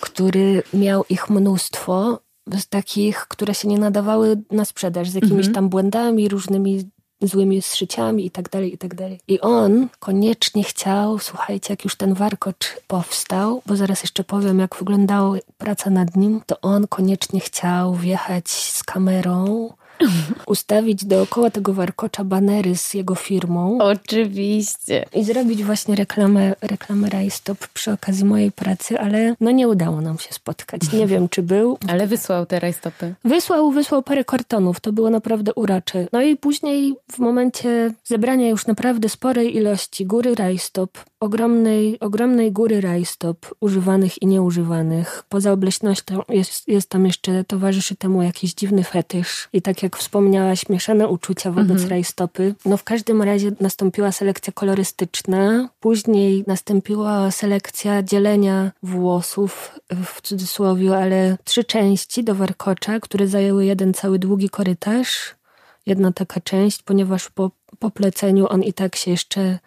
[0.00, 2.20] który miał ich mnóstwo
[2.58, 5.54] z takich, które się nie nadawały na sprzedaż, z jakimiś mhm.
[5.54, 6.90] tam błędami, różnymi
[7.22, 9.20] złymi zszyciami i tak dalej, i tak dalej.
[9.28, 14.76] I on koniecznie chciał, słuchajcie, jak już ten warkocz powstał, bo zaraz jeszcze powiem, jak
[14.76, 19.72] wyglądała praca nad nim, to on koniecznie chciał wjechać z kamerą
[20.46, 23.78] ustawić dookoła tego warkocza banery z jego firmą.
[23.78, 25.06] Oczywiście.
[25.14, 30.18] I zrobić właśnie reklamę, reklamę Rajstop przy okazji mojej pracy, ale no nie udało nam
[30.18, 30.92] się spotkać.
[30.92, 31.78] Nie wiem, czy był.
[31.88, 33.14] Ale wysłał te rajstopy.
[33.24, 34.80] Wysłał, wysłał parę kartonów.
[34.80, 36.06] To było naprawdę urocze.
[36.12, 42.80] No i później w momencie zebrania już naprawdę sporej ilości góry Rajstop, ogromnej, ogromnej góry
[42.80, 45.24] rajstop, używanych i nieużywanych.
[45.28, 49.48] Poza obleśnością jest, jest tam jeszcze, towarzyszy temu jakiś dziwny fetysz.
[49.52, 51.90] I tak jak wspomniałaś, mieszane uczucia wobec mhm.
[51.90, 52.54] rajstopy.
[52.64, 61.38] No w każdym razie nastąpiła selekcja kolorystyczna, później nastąpiła selekcja dzielenia włosów, w cudzysłowie, ale
[61.44, 65.34] trzy części do warkocza, które zajęły jeden cały długi korytarz.
[65.86, 69.58] Jedna taka część, ponieważ po, po pleceniu on i tak się jeszcze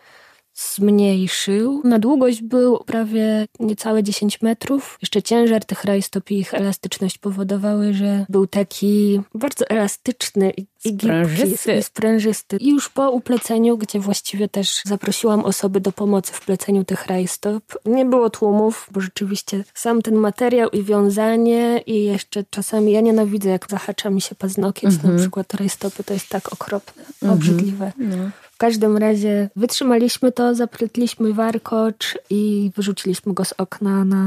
[0.55, 1.81] zmniejszył.
[1.83, 4.97] Na długość był prawie niecałe 10 metrów.
[5.01, 11.77] Jeszcze ciężar tych rajstop i ich elastyczność powodowały, że był taki bardzo elastyczny i sprężysty.
[11.77, 12.57] I sprężysty.
[12.57, 17.63] I już po upleceniu, gdzie właściwie też zaprosiłam osoby do pomocy w pleceniu tych rajstop,
[17.85, 23.49] nie było tłumów, bo rzeczywiście sam ten materiał i wiązanie i jeszcze czasami ja nienawidzę,
[23.49, 25.03] jak zahacza mi się paznokieć, mm -hmm.
[25.03, 25.19] na mhm.
[25.19, 27.37] przykład rajstopy, to jest tak okropne, mm -hmm.
[27.37, 27.91] obrzydliwe.
[27.97, 28.29] No.
[28.55, 34.23] W każdym razie wytrzymaliśmy to, zaprytliśmy warkocz i wyrzuciliśmy go z okna na,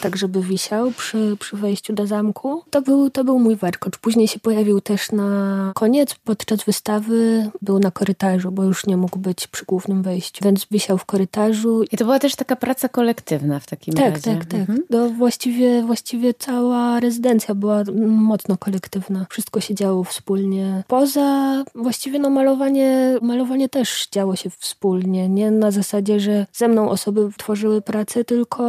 [0.00, 2.62] tak, żeby wisiał przy, przy wejściu do zamku.
[2.70, 3.98] To był, to był mój warkocz.
[3.98, 9.18] Później się pojawił też na koniec, podczas wystawy był na korytarzu, bo już nie mógł
[9.18, 11.82] być przy głównym wejściu, więc wisiał w korytarzu.
[11.92, 14.22] I to była też taka praca kolektywna w takim tak, razie.
[14.22, 14.60] Tak, tak, tak.
[14.60, 14.78] Mhm.
[14.90, 19.26] No, właściwie, właściwie cała rezydencja była mocno kolektywna.
[19.30, 20.84] Wszystko się działo wspólnie.
[20.86, 25.28] Poza właściwie no malowanie, malowanie też działo się wspólnie.
[25.28, 28.64] Nie na zasadzie, że ze mną osoby tworzyły pracę, tylko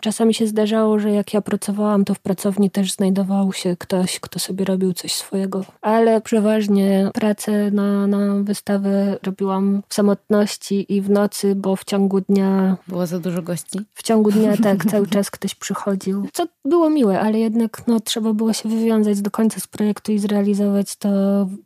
[0.00, 4.38] czasami się zdarzało, że jak ja pracowałam, to w pracowni też znajdował się ktoś, kto
[4.38, 5.64] sobie robił coś swojego.
[5.80, 12.20] Ale przeważnie pracę na, na wystawę robiłam w samotności i w nocy, bo w ciągu
[12.20, 12.76] dnia...
[12.88, 13.80] Było za dużo gości?
[13.94, 16.28] W ciągu dnia tak, cały czas ktoś przychodził.
[16.32, 20.18] Co było miłe, ale jednak no, trzeba było się wywiązać do końca z projektu i
[20.18, 21.08] zrealizować to,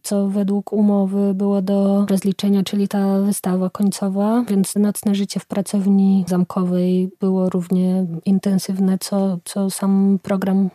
[0.03, 6.25] co według umowy było do rozliczenia czyli ta wystawa końcowa, więc nocne życie w pracowni
[6.29, 10.71] zamkowej było równie intensywne, co, co sam program.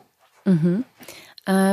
[0.45, 0.83] Mhm.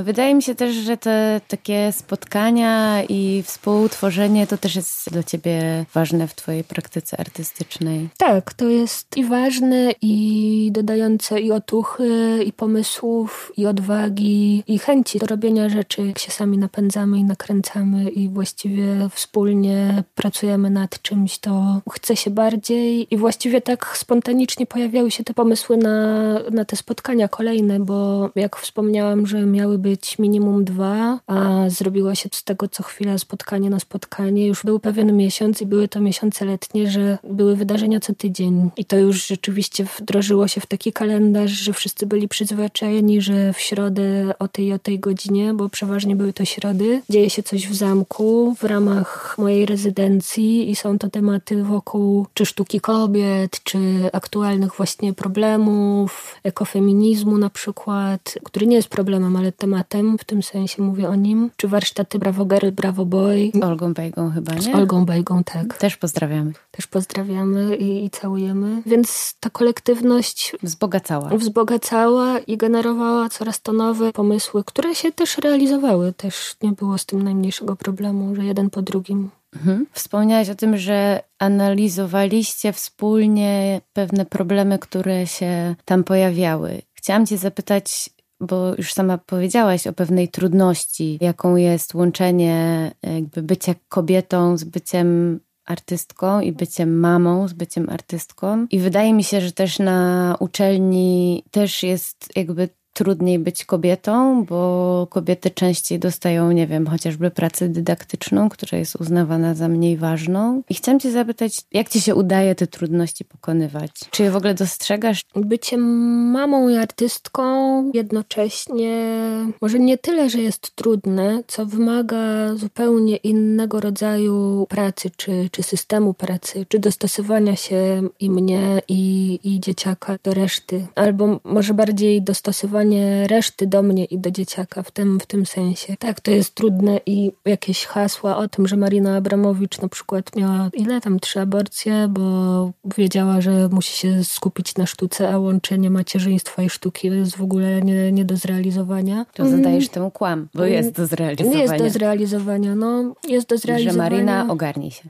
[0.02, 5.85] Wydaje mi się też, że te takie spotkania i współtworzenie to też jest dla ciebie
[5.94, 8.09] ważne w twojej praktyce artystycznej.
[8.18, 15.18] Tak, to jest i ważne, i dodające i otuchy, i pomysłów, i odwagi, i chęci
[15.18, 21.38] do robienia rzeczy, jak się sami napędzamy i nakręcamy i właściwie wspólnie pracujemy nad czymś,
[21.38, 26.76] to chce się bardziej i właściwie tak spontanicznie pojawiały się te pomysły na, na te
[26.76, 32.68] spotkania kolejne, bo jak wspomniałam, że miały być minimum dwa, a zrobiła się z tego
[32.68, 34.46] co chwila spotkanie na spotkanie.
[34.46, 38.70] Już był pewien miesiąc i były to miesiące letnie, że były wydarzenia co tydzień.
[38.76, 43.60] I to już rzeczywiście wdrożyło się w taki kalendarz, że wszyscy byli przyzwyczajeni, że w
[43.60, 47.74] środę o tej o tej godzinie, bo przeważnie były to środy, dzieje się coś w
[47.74, 53.78] zamku w ramach mojej rezydencji i są to tematy wokół czy sztuki kobiet, czy
[54.12, 60.82] aktualnych właśnie problemów, ekofeminizmu na przykład, który nie jest problemem, ale tematem, w tym sensie
[60.82, 61.50] mówię o nim.
[61.56, 63.52] Czy warsztaty Bravo Girl, Bravo Boy.
[63.62, 64.62] Olgą Bejgą chyba, nie?
[64.62, 65.78] Z Olgą Bejgą, tak.
[65.78, 66.52] Też pozdrawiamy.
[66.70, 68.82] Też pozdrawiamy i, i całujemy.
[68.87, 71.28] Więc ta kolektywność wzbogacała.
[71.28, 76.12] Wzbogacała i generowała coraz to nowe pomysły, które się też realizowały.
[76.12, 79.87] Też nie było z tym najmniejszego problemu, że jeden po drugim Mhm.
[79.92, 86.82] Wspomniałaś o tym, że analizowaliście wspólnie pewne problemy, które się tam pojawiały.
[86.94, 93.75] Chciałam Cię zapytać, bo już sama powiedziałaś o pewnej trudności, jaką jest łączenie jakby bycia
[93.88, 98.66] kobietą z byciem artystką i byciem mamą, z byciem artystką.
[98.70, 105.06] I wydaje mi się, że też na uczelni też jest jakby trudniej być kobietą, bo
[105.11, 110.62] kobiety częściej dostają, nie wiem, chociażby pracę dydaktyczną, która jest uznawana za mniej ważną.
[110.68, 113.90] I chciałam Cię zapytać, jak Ci się udaje te trudności pokonywać?
[114.11, 115.22] Czy je w ogóle dostrzegasz?
[115.35, 117.46] Bycie mamą i artystką
[117.94, 119.16] jednocześnie,
[119.61, 126.14] może nie tyle, że jest trudne, co wymaga zupełnie innego rodzaju pracy, czy, czy systemu
[126.14, 130.87] pracy, czy dostosowania się i mnie, i, i dzieciaka do reszty.
[130.94, 135.46] Albo może bardziej dostosowania dopasowanie reszty do mnie i do dzieciaka w tym, w tym
[135.46, 135.96] sensie.
[135.99, 140.70] Tak, to jest trudne i jakieś hasła o tym, że Marina Abramowicz na przykład miała
[140.72, 146.62] ile tam trzy aborcje, bo wiedziała, że musi się skupić na sztuce, a łączenie macierzyństwa
[146.62, 149.27] i sztuki jest w ogóle nie, nie do zrealizowania.
[149.35, 151.57] To zadajesz temu kłam, bo jest do zrealizowania.
[151.57, 154.11] Nie jest do zrealizowania, no jest do zrealizowania.
[154.11, 155.03] Że Marina ogarnie się.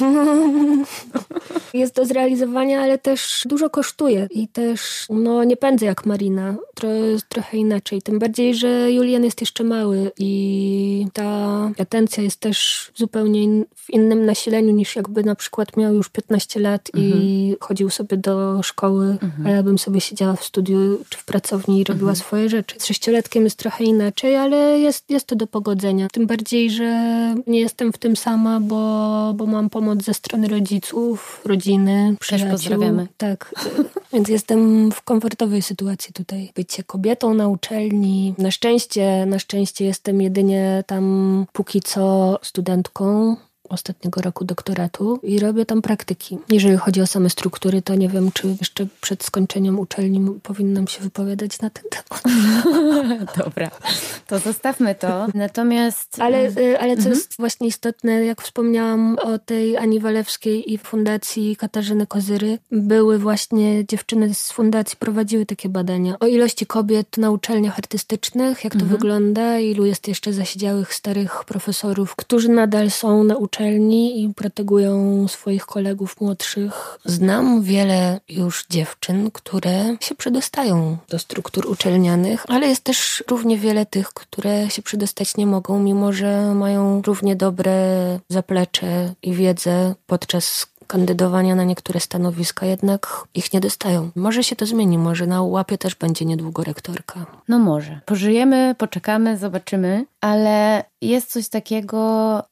[1.74, 6.54] jest do zrealizowania, ale też dużo kosztuje i też no, nie pędzę jak Marina.
[6.74, 8.02] To jest trochę inaczej.
[8.02, 13.90] Tym bardziej, że Julian jest jeszcze mały i ta atencja jest też zupełnie in, w
[13.90, 17.22] innym nasileniu niż jakby na przykład miał już 15 lat mhm.
[17.22, 19.46] i chodził sobie do szkoły, mhm.
[19.46, 22.26] a ja bym sobie siedziała w studiu czy w pracowni i robiła mhm.
[22.26, 22.76] swoje rzeczy.
[22.78, 26.08] Z sześciolatkiem jest trochę inaczej, ale jest, jest to do pogodzenia.
[26.12, 26.92] Tym bardziej, że
[27.46, 32.48] nie jestem w tym sama, bo, bo mam pomoc ze strony rodziców, rodziny, przyjaciół.
[32.48, 33.08] Też pozdrawiamy.
[33.16, 33.54] Tak,
[34.12, 36.52] więc jestem w komfortowej sytuacji tutaj.
[36.54, 38.34] Bycie kobietą na uczelni.
[38.38, 43.36] Na szczęście, na szczęście jestem jedynie tam póki co studentką
[43.72, 46.38] ostatniego roku doktoratu i robię tam praktyki.
[46.48, 51.00] Jeżeli chodzi o same struktury, to nie wiem, czy jeszcze przed skończeniem uczelni powinnam się
[51.00, 52.22] wypowiadać na ten temat.
[53.44, 53.70] Dobra,
[54.26, 55.26] to zostawmy to.
[55.34, 56.20] Natomiast...
[56.20, 57.14] Ale, y, ale co mhm.
[57.14, 63.86] jest właśnie istotne, jak wspomniałam o tej Ani Walewskiej i fundacji Katarzyny Kozyry, były właśnie
[63.86, 68.90] dziewczyny z fundacji prowadziły takie badania o ilości kobiet na uczelniach artystycznych, jak to mhm.
[68.90, 75.28] wygląda, ilu jest jeszcze zasiedziałych starych profesorów, którzy nadal są na uczelni uczelni i protegują
[75.28, 76.98] swoich kolegów młodszych.
[77.04, 83.86] Znam wiele już dziewczyn, które się przedostają do struktur uczelnianych, ale jest też równie wiele
[83.86, 87.72] tych, które się przedostać nie mogą, mimo że mają równie dobre
[88.28, 94.10] zaplecze i wiedzę podczas kandydowania na niektóre stanowiska, jednak ich nie dostają.
[94.16, 97.26] Może się to zmieni, może na łapie też będzie niedługo rektorka.
[97.48, 98.00] No może.
[98.06, 101.98] Pożyjemy, poczekamy, zobaczymy, ale jest coś takiego,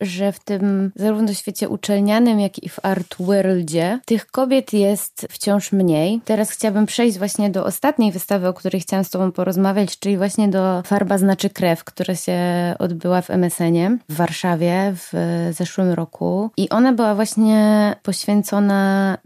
[0.01, 5.73] że w tym zarówno świecie uczelnianym, jak i w art worldzie tych kobiet jest wciąż
[5.73, 6.21] mniej.
[6.25, 10.49] Teraz chciałabym przejść właśnie do ostatniej wystawy, o której chciałam z Tobą porozmawiać, czyli właśnie
[10.49, 12.39] do Farba znaczy krew, która się
[12.79, 15.13] odbyła w MSN-ie w Warszawie w
[15.57, 16.51] zeszłym roku.
[16.57, 18.30] I ona była właśnie poświęcona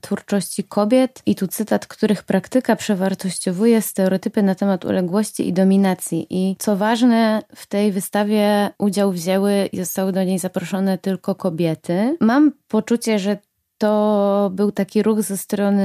[0.01, 6.27] twórczości kobiet i tu cytat, których praktyka przewartościowuje stereotypy na temat uległości i dominacji.
[6.31, 12.17] I co ważne, w tej wystawie udział wzięły i zostały do niej zaproszone tylko kobiety.
[12.21, 13.38] Mam poczucie, że
[13.78, 15.84] to był taki ruch ze strony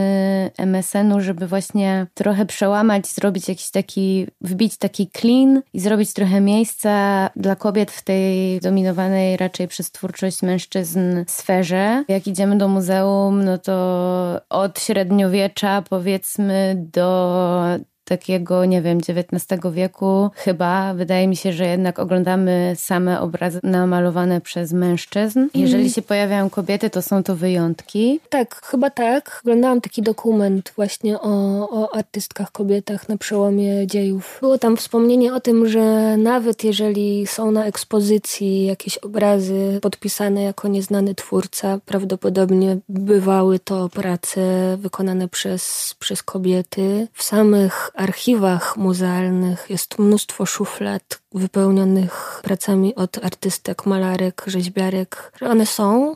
[0.58, 7.30] MSN-u, żeby właśnie trochę przełamać, zrobić jakiś taki, wbić taki clean i zrobić trochę miejsca
[7.36, 12.04] dla kobiet w tej dominowanej raczej przez twórczość mężczyzn sferze.
[12.08, 20.30] Jak idziemy do muzeum, no to od średniowiecza powiedzmy do takiego, nie wiem, XIX wieku
[20.36, 20.94] chyba.
[20.94, 25.40] Wydaje mi się, że jednak oglądamy same obrazy namalowane przez mężczyzn.
[25.40, 25.62] Mhm.
[25.64, 28.20] Jeżeli się pojawiają kobiety, to są to wyjątki.
[28.30, 29.42] Tak, chyba tak.
[29.44, 31.30] Oglądałam taki dokument właśnie o,
[31.70, 34.38] o artystkach kobietach na przełomie dziejów.
[34.42, 40.68] Było tam wspomnienie o tym, że nawet jeżeli są na ekspozycji jakieś obrazy podpisane jako
[40.68, 44.42] nieznany twórca, prawdopodobnie bywały to prace
[44.78, 47.08] wykonane przez, przez kobiety.
[47.14, 55.66] W samych archiwach muzealnych jest mnóstwo szuflad wypełnionych pracami od artystek, malarek, rzeźbiarek, że one
[55.66, 56.16] są.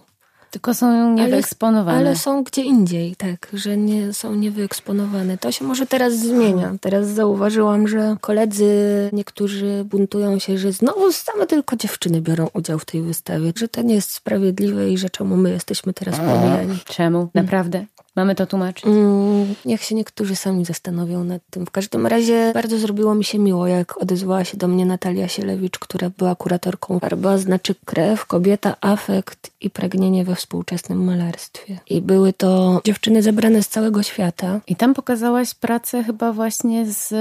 [0.51, 1.97] Tylko są niewyeksponowane.
[1.97, 5.37] Ale, ale są gdzie indziej, tak, że nie są niewyeksponowane.
[5.37, 6.75] To się może teraz zmienia.
[6.81, 8.69] Teraz zauważyłam, że koledzy
[9.13, 13.81] niektórzy buntują się, że znowu same tylko dziewczyny biorą udział w tej wystawie, że to
[13.81, 16.79] nie jest sprawiedliwe i że czemu my jesteśmy teraz pomijani.
[16.85, 17.29] Czemu?
[17.33, 17.85] Naprawdę?
[18.15, 18.85] Mamy to tłumaczyć?
[18.85, 21.65] Mm, niech się niektórzy sami zastanowią nad tym.
[21.65, 25.79] W każdym razie bardzo zrobiło mi się miło, jak odezwała się do mnie Natalia Sielewicz,
[25.79, 31.79] która była kuratorką farba, znaczy krew, kobieta, afekt i pragnienie we współczesnym malarstwie.
[31.89, 34.59] I były to dziewczyny zebrane z całego świata.
[34.67, 37.13] I tam pokazałaś pracę chyba właśnie z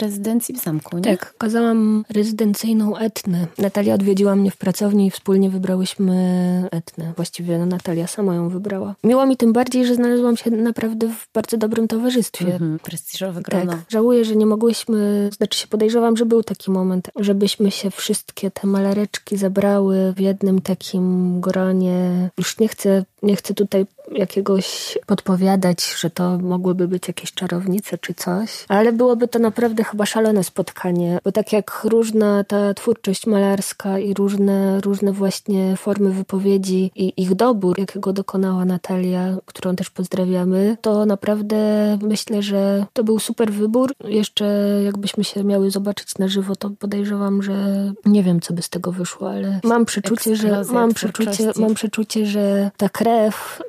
[0.00, 1.02] rezydencji w zamku, nie?
[1.02, 3.46] Tak, pokazałam rezydencyjną Etnę.
[3.58, 7.12] Natalia odwiedziła mnie w pracowni i wspólnie wybrałyśmy Etnę.
[7.16, 8.94] Właściwie no, Natalia sama ją wybrała.
[9.04, 12.44] Miło mi tym bardziej, że znalazłam czułam się naprawdę w bardzo dobrym towarzystwie.
[12.52, 13.72] Mhm, prestiżowe grono.
[13.72, 18.50] Tak, żałuję, że nie mogłyśmy, znaczy się podejrzewam, że był taki moment, żebyśmy się wszystkie
[18.50, 22.30] te malareczki zebrały w jednym takim gronie.
[22.38, 28.14] Już nie chcę Nie chcę tutaj jakiegoś podpowiadać, że to mogłyby być jakieś czarownice czy
[28.14, 33.98] coś, ale byłoby to naprawdę chyba szalone spotkanie, bo tak jak różna ta twórczość malarska
[33.98, 40.76] i różne, różne właśnie formy wypowiedzi i ich dobór, jakiego dokonała Natalia, którą też pozdrawiamy,
[40.80, 41.56] to naprawdę
[42.02, 43.92] myślę, że to był super wybór.
[44.04, 44.44] Jeszcze
[44.84, 48.92] jakbyśmy się miały zobaczyć na żywo, to podejrzewam, że nie wiem, co by z tego
[48.92, 53.09] wyszło, ale mam przeczucie, że mam przeczucie, mam przeczucie, że ta krew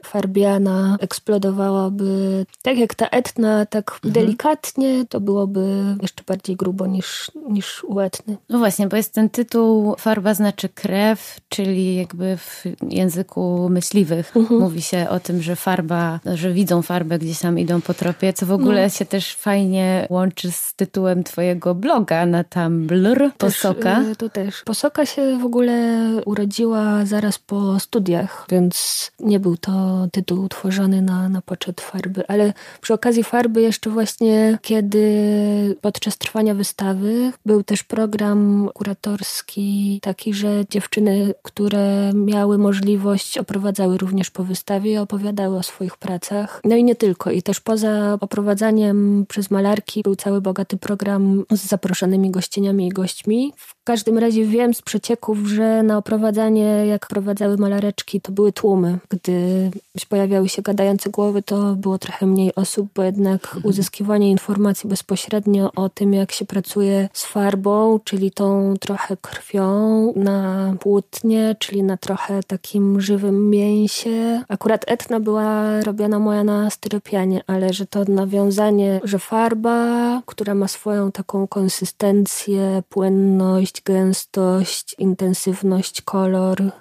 [0.03, 4.13] farbiana eksplodowałaby tak jak ta etna, tak mhm.
[4.13, 8.37] delikatnie, to byłoby jeszcze bardziej grubo niż, niż u etny.
[8.49, 14.59] No właśnie, bo jest ten tytuł Farba znaczy krew, czyli jakby w języku myśliwych mhm.
[14.59, 18.45] mówi się o tym, że farba, że widzą farbę gdzieś tam idą po tropie, co
[18.45, 18.89] w ogóle no.
[18.89, 23.95] się też fajnie łączy z tytułem twojego bloga na Tumblr, Posoka.
[23.95, 24.63] Też, to też.
[24.63, 31.29] Posoka się w ogóle urodziła zaraz po studiach, więc nie był to tytuł tworzony na,
[31.29, 35.01] na poczet farby, ale przy okazji farby jeszcze właśnie kiedy
[35.81, 44.31] podczas trwania wystawy był też program kuratorski taki, że dziewczyny, które miały możliwość oprowadzały również
[44.31, 46.61] po wystawie i opowiadały o swoich pracach.
[46.63, 47.31] No i nie tylko.
[47.31, 53.53] I też poza oprowadzaniem przez malarki był cały bogaty program z zaproszonymi gościniami i gośćmi.
[53.57, 58.99] W każdym razie wiem z przecieków, że na oprowadzanie, jak prowadzały malareczki, to były tłumy.
[59.23, 59.71] Gdy
[60.09, 63.65] pojawiały się gadające głowy, to było trochę mniej osób, bo jednak mhm.
[63.65, 70.73] uzyskiwanie informacji bezpośrednio o tym, jak się pracuje z farbą, czyli tą trochę krwią na
[70.79, 74.43] płótnie, czyli na trochę takim żywym mięsie.
[74.47, 80.67] Akurat etna była robiona moja na styropianie, ale że to nawiązanie, że farba, która ma
[80.67, 86.71] swoją taką konsystencję, płynność, gęstość, intensywność, kolor,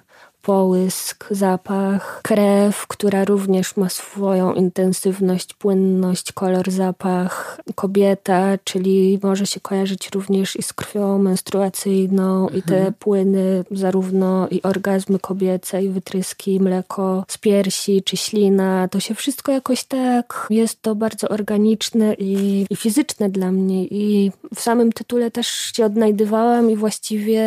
[0.41, 9.59] połysk, zapach, krew, która również ma swoją intensywność, płynność, kolor, zapach, kobieta, czyli może się
[9.59, 12.59] kojarzyć również i z krwią menstruacyjną mhm.
[12.59, 12.93] i te mhm.
[12.93, 19.51] płyny, zarówno i orgazmy kobiece, i wytryski, mleko z piersi, czy ślina, to się wszystko
[19.51, 25.31] jakoś tak, jest to bardzo organiczne i, i fizyczne dla mnie i w samym tytule
[25.31, 27.43] też się odnajdywałam i właściwie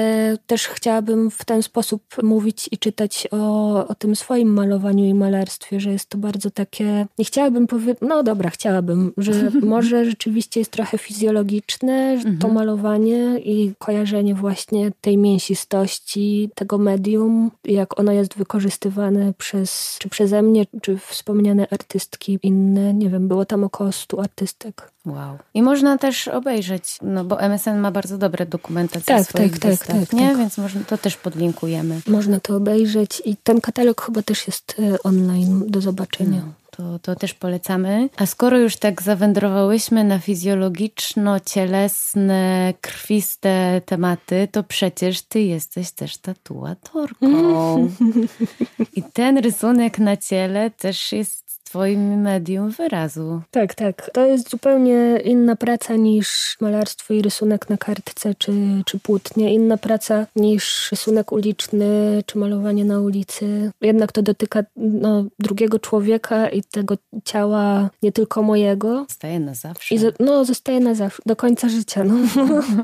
[0.46, 5.80] też chciałabym w ten sposób mówić i czytać o, o tym swoim malowaniu i malarstwie,
[5.80, 7.06] że jest to bardzo takie.
[7.18, 9.32] Nie chciałabym powiedzieć, no dobra, chciałabym, że
[9.74, 12.54] może rzeczywiście jest trochę fizjologiczne to mhm.
[12.54, 20.42] malowanie i kojarzenie właśnie tej mięsistości, tego medium, jak ono jest wykorzystywane przez, czy przeze
[20.42, 22.94] mnie, czy wspomniane artystki inne.
[22.94, 24.93] Nie wiem, było tam około stu artystek.
[25.06, 25.38] Wow.
[25.54, 30.00] I można też obejrzeć, no bo MSN ma bardzo dobre dokumentacje tak, swoich tak, wystaw,
[30.00, 30.28] tak, tak, nie?
[30.28, 30.38] Tak.
[30.38, 32.00] Więc można, to też podlinkujemy.
[32.06, 36.42] Można to obejrzeć i ten katalog chyba też jest e, online do zobaczenia.
[36.46, 36.52] No.
[36.76, 38.08] To, to też polecamy.
[38.16, 47.26] A skoro już tak zawędrowałyśmy na fizjologiczno-cielesne, krwiste tematy, to przecież ty jesteś też tatuatorką.
[48.96, 51.43] I ten rysunek na ciele też jest
[51.74, 53.42] swoim medium wyrazu.
[53.50, 54.10] Tak, tak.
[54.12, 58.52] To jest zupełnie inna praca niż malarstwo i rysunek na kartce czy,
[58.86, 59.54] czy płótnie.
[59.54, 63.72] Inna praca niż rysunek uliczny czy malowanie na ulicy.
[63.80, 66.94] Jednak to dotyka no, drugiego człowieka i tego
[67.24, 69.04] ciała nie tylko mojego.
[69.08, 69.94] Zostaje na zawsze.
[69.94, 71.22] I no, zostaje na zawsze.
[71.26, 72.04] Do końca życia.
[72.04, 72.14] No.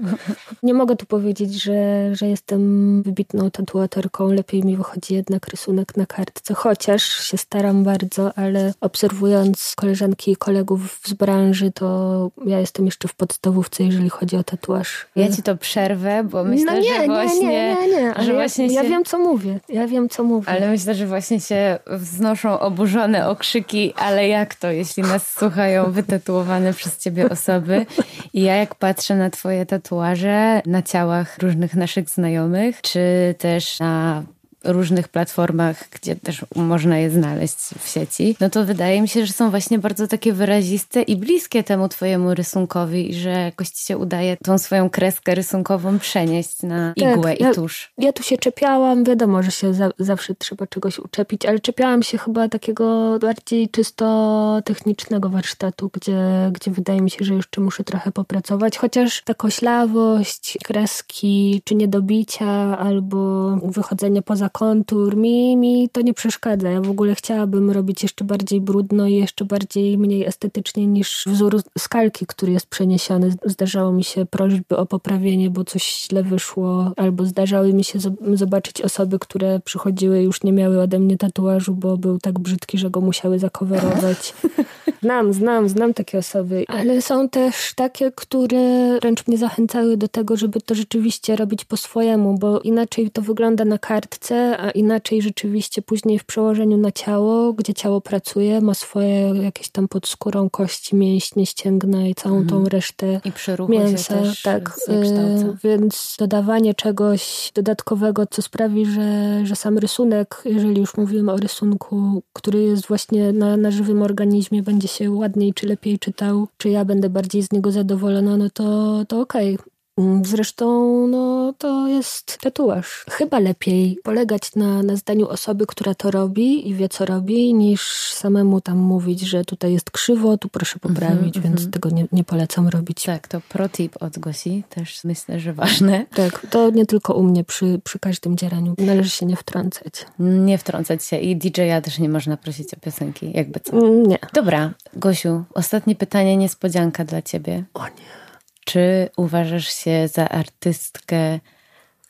[0.63, 4.33] nie mogę tu powiedzieć, że, że jestem wybitną tatuatorką.
[4.33, 6.55] Lepiej mi wychodzi jednak rysunek na kartce.
[6.55, 13.09] Chociaż się staram bardzo, ale obserwując koleżanki i kolegów z branży, to ja jestem jeszcze
[13.09, 15.07] w podstawówce, jeżeli chodzi o tatuaż.
[15.17, 17.49] Ja ci to przerwę, bo myślę, no nie, że właśnie...
[17.49, 18.15] Nie, nie, nie, nie.
[18.19, 18.75] Że ja, właśnie się...
[18.75, 19.61] ja wiem, co mówię.
[19.69, 20.49] Ja wiem, co mówię.
[20.49, 26.75] Ale myślę, że właśnie się wznoszą oburzone okrzyki, ale jak to, jeśli nas słuchają wytatuowane
[26.75, 27.87] przez ciebie osoby?
[28.33, 34.23] I ja jak patrzę na twoje tatuaże na ciałach różnych naszych znajomych, czy też na
[34.65, 39.33] różnych platformach, gdzie też można je znaleźć w sieci, no to wydaje mi się, że
[39.33, 43.99] są właśnie bardzo takie wyraziste i bliskie temu twojemu rysunkowi i że jakoś ci się
[43.99, 47.93] udaje tą swoją kreskę rysunkową przenieść na tak, igłę ja, i tusz.
[47.99, 52.19] Ja tu się czepiałam, wiadomo, że się za, zawsze trzeba czegoś uczepić, ale czepiałam się
[52.19, 58.13] chyba takiego bardziej czysto technicznego warsztatu, gdzie, gdzie wydaje mi się, że jeszcze muszę trochę
[58.13, 65.17] popracować, chociaż ta koślawość, kreski, czy niedobicia, albo wychodzenie poza kontur.
[65.17, 66.71] Mi, mi to nie przeszkadza.
[66.71, 71.63] Ja w ogóle chciałabym robić jeszcze bardziej brudno i jeszcze bardziej mniej estetycznie niż wzór
[71.79, 73.31] skalki, który jest przeniesiony.
[73.45, 77.99] Zdarzało mi się prośby o poprawienie, bo coś źle wyszło, albo zdarzały mi się
[78.35, 82.91] zobaczyć osoby, które przychodziły już nie miały ode mnie tatuażu, bo był tak brzydki, że
[82.91, 84.35] go musiały zakowerować.
[85.03, 90.37] Znam, znam, znam takie osoby, ale są też takie, które wręcz mnie zachęcały do tego,
[90.37, 95.83] żeby to rzeczywiście robić po swojemu, bo inaczej to wygląda na kartce, a inaczej rzeczywiście
[95.83, 100.97] później w przełożeniu na ciało, gdzie ciało pracuje, ma swoje jakieś tam pod skórą kości,
[100.97, 102.49] mięśnie, ścięgna i całą mhm.
[102.49, 103.33] tą resztę I
[103.71, 104.15] mięsa.
[104.43, 111.33] tak, y, więc dodawanie czegoś dodatkowego, co sprawi, że, że sam rysunek, jeżeli już mówimy
[111.33, 116.49] o rysunku, który jest właśnie na, na żywym organizmie, będzie się ładniej czy lepiej czytał,
[116.59, 118.65] czy ja będę bardziej z niego zadowolona, no to,
[119.09, 119.55] to okej.
[119.55, 119.70] Okay.
[120.01, 123.05] Mm, zresztą, no, to jest tatuaż.
[123.11, 128.13] Chyba lepiej polegać na, na zdaniu osoby, która to robi i wie, co robi, niż
[128.13, 131.71] samemu tam mówić, że tutaj jest krzywo, tu proszę mhm, poprawić, mm -hmm, więc -hmm.
[131.71, 133.03] tego nie, nie polecam robić.
[133.03, 136.07] Tak, to protip od Gosi, też myślę, że ważne.
[136.15, 138.75] Tak, to nie tylko u mnie, przy, przy każdym dzieraniu.
[138.79, 140.07] Należy się nie wtrącać.
[140.19, 143.73] Nie wtrącać się i DJ-a też nie można prosić o piosenki, jakby co.
[143.73, 144.19] Mm, nie.
[144.35, 147.65] Dobra, Gosiu, ostatnie pytanie, niespodzianka dla ciebie.
[147.75, 148.30] O nie.
[148.71, 151.41] Czy uważasz się za artystkę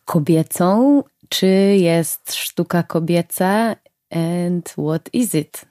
[0.04, 1.46] kobiecą, czy
[1.76, 3.76] jest sztuka kobieca
[4.10, 5.64] and what is it?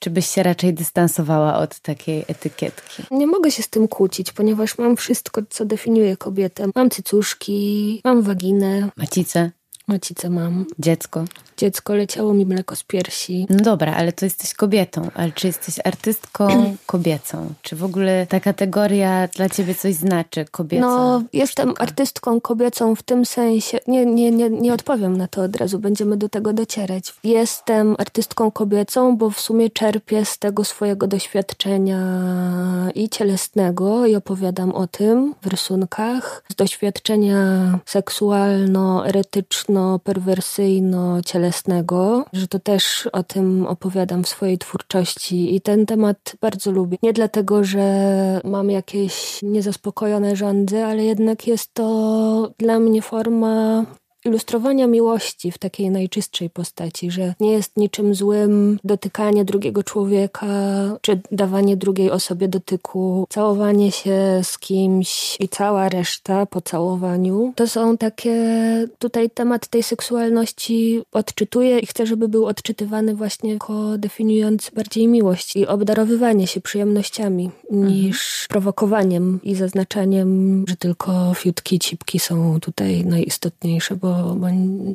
[0.00, 3.02] Czy byś się raczej dystansowała od takiej etykietki?
[3.10, 6.66] Nie mogę się z tym kłócić, ponieważ mam wszystko, co definiuje kobietę.
[6.74, 8.88] Mam cycuszki, mam waginę.
[8.96, 9.50] Macicę?
[9.88, 10.66] Macicę mam.
[10.78, 11.24] Dziecko?
[11.62, 13.46] dziecko, leciało mi mleko z piersi.
[13.50, 16.48] No dobra, ale to jesteś kobietą, ale czy jesteś artystką
[16.86, 17.54] kobiecą?
[17.62, 20.86] Czy w ogóle ta kategoria dla ciebie coś znaczy, kobieca?
[20.86, 21.82] No, jestem sztuka?
[21.82, 26.16] artystką kobiecą w tym sensie, nie, nie, nie, nie odpowiem na to od razu, będziemy
[26.16, 27.14] do tego docierać.
[27.24, 32.02] Jestem artystką kobiecą, bo w sumie czerpię z tego swojego doświadczenia
[32.94, 39.71] i cielesnego i opowiadam o tym w rysunkach, z doświadczenia seksualno-eretyczno-perwersyjno-cielesnego
[41.24, 46.96] cielesnego, że to też o tym opowiadam w swojej twórczości i ten temat bardzo lubię.
[47.02, 53.84] Nie dlatego, że mam jakieś niezaspokojone rządy, ale jednak jest to dla mnie forma
[54.24, 60.46] ilustrowania miłości w takiej najczystszej postaci, że nie jest niczym złym dotykanie drugiego człowieka,
[61.00, 67.52] czy dawanie drugiej osobie dotyku, całowanie się z kimś i cała reszta po całowaniu.
[67.56, 68.34] To są takie,
[68.98, 75.56] tutaj temat tej seksualności odczytuję i chcę, żeby był odczytywany właśnie jako definiujący bardziej miłość
[75.56, 77.92] i obdarowywanie się przyjemnościami mhm.
[77.92, 84.46] niż prowokowaniem i zaznaczaniem, że tylko fiutki, cipki są tutaj najistotniejsze, bo bo,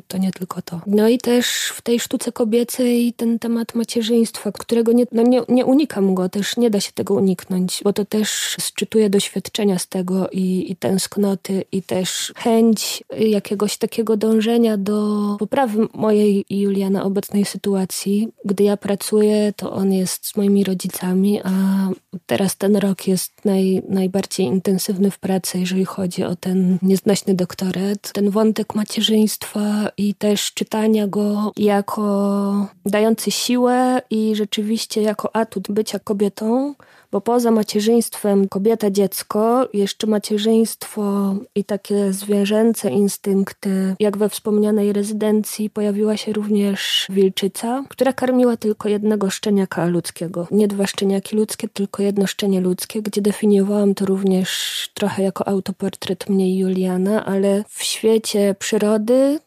[0.08, 0.80] to nie tylko to.
[0.86, 5.66] No i też w tej sztuce kobiecej ten temat macierzyństwa, którego nie, no nie, nie
[5.66, 10.28] unikam go, też nie da się tego uniknąć, bo to też sczytuję doświadczenia z tego
[10.30, 17.44] i, i tęsknoty i też chęć jakiegoś takiego dążenia do poprawy mojej i Juliana obecnej
[17.44, 18.28] sytuacji.
[18.44, 21.88] Gdy ja pracuję, to on jest z moimi rodzicami, a
[22.26, 28.12] teraz ten rok jest naj, najbardziej intensywny w pracy, jeżeli chodzi o ten nieznośny doktorat.
[28.12, 35.70] Ten wątek macierzyństwa macierzyństwa i też czytania go jako dający siłę i rzeczywiście jako atut
[35.70, 36.74] bycia kobietą,
[37.12, 45.70] bo poza macierzyństwem kobieta, dziecko, jeszcze macierzyństwo i takie zwierzęce instynkty, jak we wspomnianej rezydencji
[45.70, 50.46] pojawiła się również wilczyca, która karmiła tylko jednego szczeniaka ludzkiego.
[50.50, 56.28] Nie dwa szczeniaki ludzkie, tylko jedno szczenie ludzkie, gdzie definiowałam to również trochę jako autoportret
[56.28, 59.38] mnie i Juliana, ale w świecie przyrody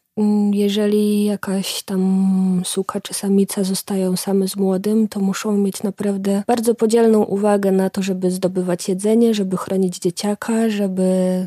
[0.52, 6.74] jeżeli jakaś tam suka czy samica zostają same z młodym, to muszą mieć naprawdę bardzo
[6.74, 11.02] podzielną uwagę na to, żeby zdobywać jedzenie, żeby chronić dzieciaka, żeby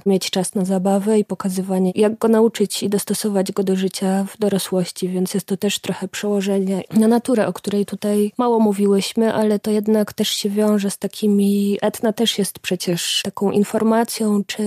[0.06, 4.38] mieć czas na zabawę i pokazywanie, jak go nauczyć i dostosować go do życia w
[4.38, 9.60] dorosłości, więc jest to też trochę przełożenie na naturę, o której tutaj mało mówiłyśmy, ale
[9.60, 14.64] to jednak też się wiąże z takimi, etna też jest przecież taką informacją czy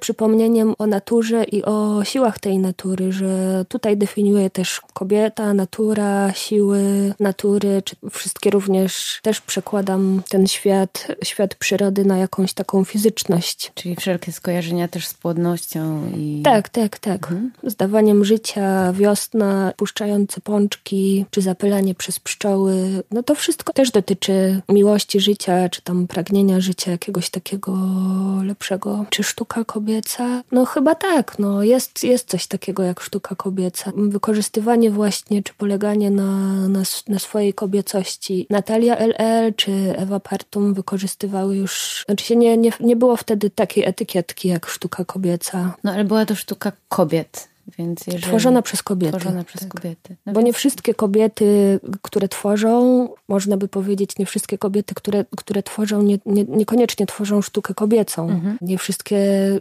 [0.00, 7.14] przypomnieniem o naturze i o siłach tej natury, że tutaj definiuje też kobieta, natura, siły
[7.20, 13.72] natury, czy wszystkie również też przekładam ten świat, świat przyrody na jakąś taką fizyczność.
[13.74, 16.42] Czyli wszelkie skojarzenia też z płodnością i...
[16.44, 17.22] Tak, tak, tak.
[17.22, 17.52] Mhm.
[17.62, 23.02] Z dawaniem życia, wiosna, puszczające pączki, czy zapylanie przez pszczoły.
[23.10, 27.76] No to wszystko też dotyczy miłości życia, czy tam pragnienia życia jakiegoś takiego
[28.42, 29.04] lepszego.
[29.10, 30.42] Czy sztuka kobieca?
[30.52, 33.92] No chyba tak, no jest, jest coś takiego jak sztuka kobieca.
[33.96, 38.46] Wykorzystywanie właśnie, czy poleganie na, na, na swojej kobiecości.
[38.50, 43.84] Natalia LL czy Ewa Partum wykorzystywały już, znaczy się nie, nie, nie było wtedy takiej
[43.84, 45.74] etykietki jak sztuka kobieca.
[45.84, 47.49] No ale była to sztuka kobiet.
[47.78, 48.22] Więc jeżeli...
[48.22, 49.18] Tworzona przez kobiety.
[49.18, 49.70] Tworzona przez tak.
[49.70, 50.16] kobiety.
[50.26, 50.46] No Bo więc...
[50.46, 56.18] nie wszystkie kobiety, które tworzą, można by powiedzieć, nie wszystkie kobiety, które, które tworzą, nie,
[56.26, 58.30] nie, niekoniecznie tworzą sztukę kobiecą.
[58.30, 58.58] Mhm.
[58.60, 59.18] Nie wszystkie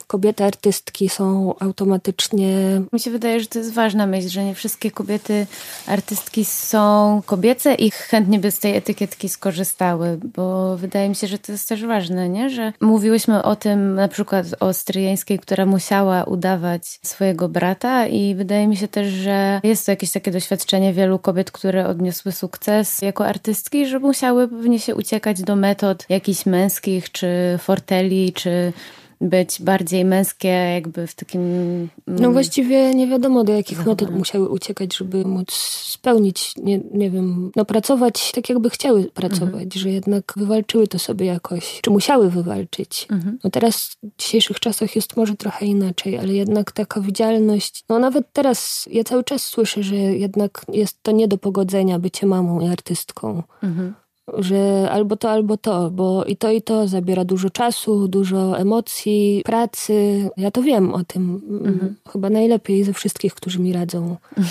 [0.08, 2.82] kobiety artystki są automatycznie...
[2.94, 5.48] Mi się wydaje, że to jest ważna myśl, że nie wszystkie kobiety
[5.88, 11.40] artystki są kobiece i chętnie by z tej etykietki skorzystały, bo wydaje mi się, że
[11.40, 12.50] to jest też ważne, nie?
[12.50, 18.68] że mówiłyśmy o tym na przykład o Stryjeńskiej, która musiała udawać swojego brata, i wydaje
[18.68, 23.26] mi się też, że jest to jakieś takie doświadczenie wielu kobiet, które odniosły sukces jako
[23.26, 27.28] artystki, że musiały pewnie się uciekać do metod jakichś męskich, czy
[27.60, 28.74] forteli, czy
[29.22, 31.42] być bardziej męskie, jakby w takim.
[32.08, 35.54] No mm, właściwie nie wiadomo, do jakich metod musiały uciekać, żeby móc
[35.84, 39.72] spełnić, nie, nie wiem, no pracować tak, jakby chciały pracować, mhm.
[39.72, 43.08] że jednak wywalczyły to sobie jakoś, czy musiały wywalczyć.
[43.12, 43.40] Mhm.
[43.44, 48.34] No teraz w dzisiejszych czasach jest może trochę inaczej, ale jednak taka widzialność, no nawet
[48.34, 52.68] teraz ja cały czas słyszę, że jednak jest to nie do pogodzenia bycie mamą i
[52.68, 53.44] artystką.
[53.64, 53.94] Mhm
[54.38, 59.42] że albo to, albo to, bo i to, i to zabiera dużo czasu, dużo emocji,
[59.46, 60.30] pracy.
[60.38, 61.96] Ja to wiem o tym mhm.
[62.12, 64.16] chyba najlepiej ze wszystkich, którzy mi radzą.
[64.38, 64.44] No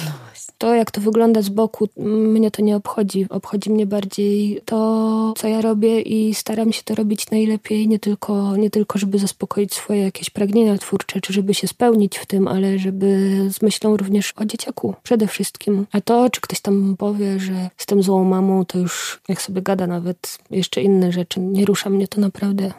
[0.58, 3.26] to, jak to wygląda z boku, mnie to nie obchodzi.
[3.30, 8.56] Obchodzi mnie bardziej to, co ja robię i staram się to robić najlepiej, nie tylko,
[8.56, 12.78] nie tylko żeby zaspokoić swoje jakieś pragnienia twórcze, czy żeby się spełnić w tym, ale
[12.78, 15.86] żeby z myślą również o dzieciaku przede wszystkim.
[15.92, 19.86] A to, czy ktoś tam powie, że jestem złą mamą, to już jak sobie gada
[19.86, 21.40] nawet jeszcze inne rzeczy.
[21.40, 22.72] Nie rusza mnie to naprawdę.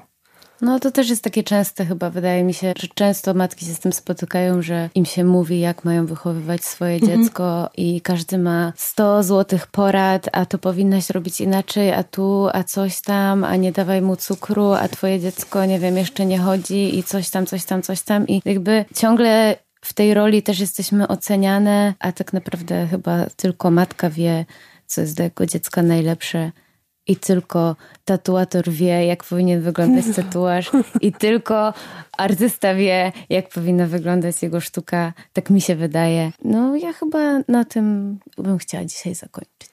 [0.62, 3.80] No to też jest takie częste chyba, wydaje mi się, że często matki się z
[3.80, 7.24] tym spotykają, że im się mówi, jak mają wychowywać swoje mhm.
[7.24, 12.64] dziecko i każdy ma 100 złotych porad, a to powinnaś robić inaczej, a tu, a
[12.64, 17.00] coś tam, a nie dawaj mu cukru, a twoje dziecko, nie wiem, jeszcze nie chodzi
[17.00, 21.08] i coś tam, coś tam, coś tam i jakby ciągle w tej roli też jesteśmy
[21.08, 24.46] oceniane, a tak naprawdę chyba tylko matka wie,
[24.88, 26.52] co jest dla jego dziecka najlepsze
[27.10, 31.74] i tylko tatuator wie, jak powinien wyglądać tatuaż i tylko
[32.18, 35.14] artysta wie, jak powinna wyglądać jego sztuka.
[35.34, 36.32] Tak mi się wydaje.
[36.44, 39.72] No ja chyba na tym bym chciała dzisiaj zakończyć.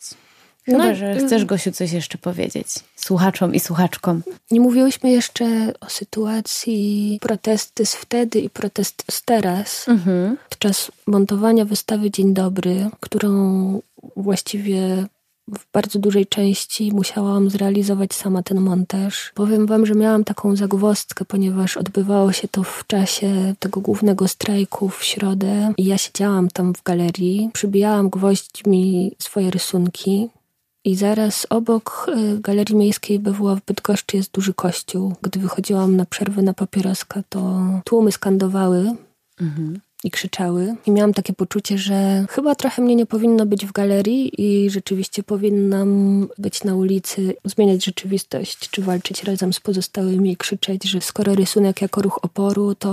[0.64, 4.22] Chyba, no, że chcesz, Gosiu, coś jeszcze powiedzieć słuchaczom i słuchaczkom.
[4.50, 9.88] Nie mówiłyśmy jeszcze o sytuacji protesty z wtedy i protest z teraz.
[9.88, 10.36] Mhm.
[10.48, 13.80] Podczas montowania wystawy Dzień Dobry, którą
[14.16, 15.06] właściwie
[15.48, 19.32] w bardzo dużej części musiałam zrealizować sama ten montaż.
[19.34, 24.88] Powiem wam, że miałam taką zagwozdkę, ponieważ odbywało się to w czasie tego głównego strajku
[24.88, 30.28] w środę i ja siedziałam tam w galerii, przybijałam gwoźdźmi swoje rysunki
[30.84, 35.14] i zaraz obok y, Galerii Miejskiej BWA w Bydgoszczy jest duży kościół.
[35.22, 38.96] Gdy wychodziłam na przerwę na papieroska, to tłumy skandowały.
[39.40, 40.74] Mhm i krzyczały.
[40.86, 45.22] I miałam takie poczucie, że chyba trochę mnie nie powinno być w galerii i rzeczywiście
[45.22, 51.34] powinnam być na ulicy, zmieniać rzeczywistość, czy walczyć razem z pozostałymi i krzyczeć, że skoro
[51.34, 52.88] rysunek jako ruch oporu, to...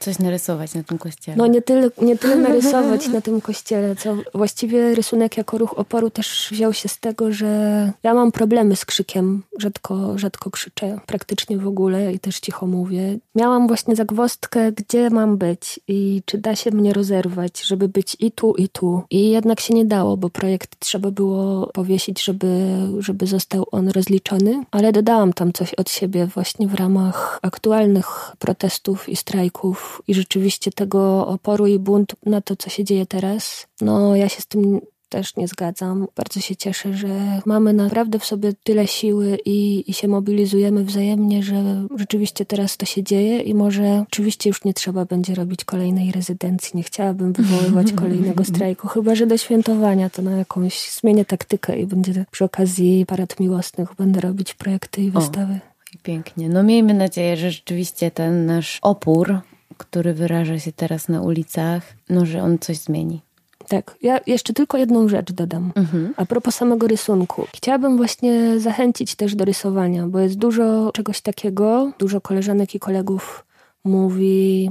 [0.00, 1.36] Coś narysować na tym kościele.
[1.36, 6.10] No nie tyle, nie tyle narysować na tym kościele, co właściwie rysunek jako ruch oporu
[6.10, 9.42] też wziął się z tego, że ja mam problemy z krzykiem.
[9.58, 13.18] Rzadko, rzadko krzyczę, praktycznie w ogóle i też cicho mówię.
[13.34, 18.30] Miałam właśnie zagwostkę, gdzie mam być i czy da się mnie rozerwać, żeby być i
[18.30, 19.02] tu, i tu.
[19.10, 24.64] I jednak się nie dało, bo projekt trzeba było powiesić, żeby, żeby został on rozliczony,
[24.70, 30.70] ale dodałam tam coś od siebie właśnie w ramach aktualnych protestów i strajków i rzeczywiście
[30.70, 33.66] tego oporu i buntu na to, co się dzieje teraz.
[33.80, 34.80] No, ja się z tym
[35.12, 36.06] też nie zgadzam.
[36.16, 41.42] Bardzo się cieszę, że mamy naprawdę w sobie tyle siły i, i się mobilizujemy wzajemnie,
[41.42, 46.12] że rzeczywiście teraz to się dzieje i może oczywiście już nie trzeba będzie robić kolejnej
[46.12, 46.70] rezydencji.
[46.74, 51.86] Nie chciałabym wywoływać kolejnego strajku, chyba że do świętowania to na jakąś zmienię taktykę i
[51.86, 55.54] będzie przy okazji parad miłosnych będę robić projekty i wystawy.
[55.54, 56.48] O, pięknie.
[56.48, 59.40] No miejmy nadzieję, że rzeczywiście ten nasz opór,
[59.76, 63.20] który wyraża się teraz na ulicach, no że on coś zmieni.
[63.68, 65.72] Tak, ja jeszcze tylko jedną rzecz dodam.
[65.74, 66.14] Mhm.
[66.16, 67.46] A propos samego rysunku.
[67.54, 71.92] Chciałabym właśnie zachęcić też do rysowania, bo jest dużo czegoś takiego.
[71.98, 73.44] Dużo koleżanek i kolegów
[73.84, 74.70] mówi,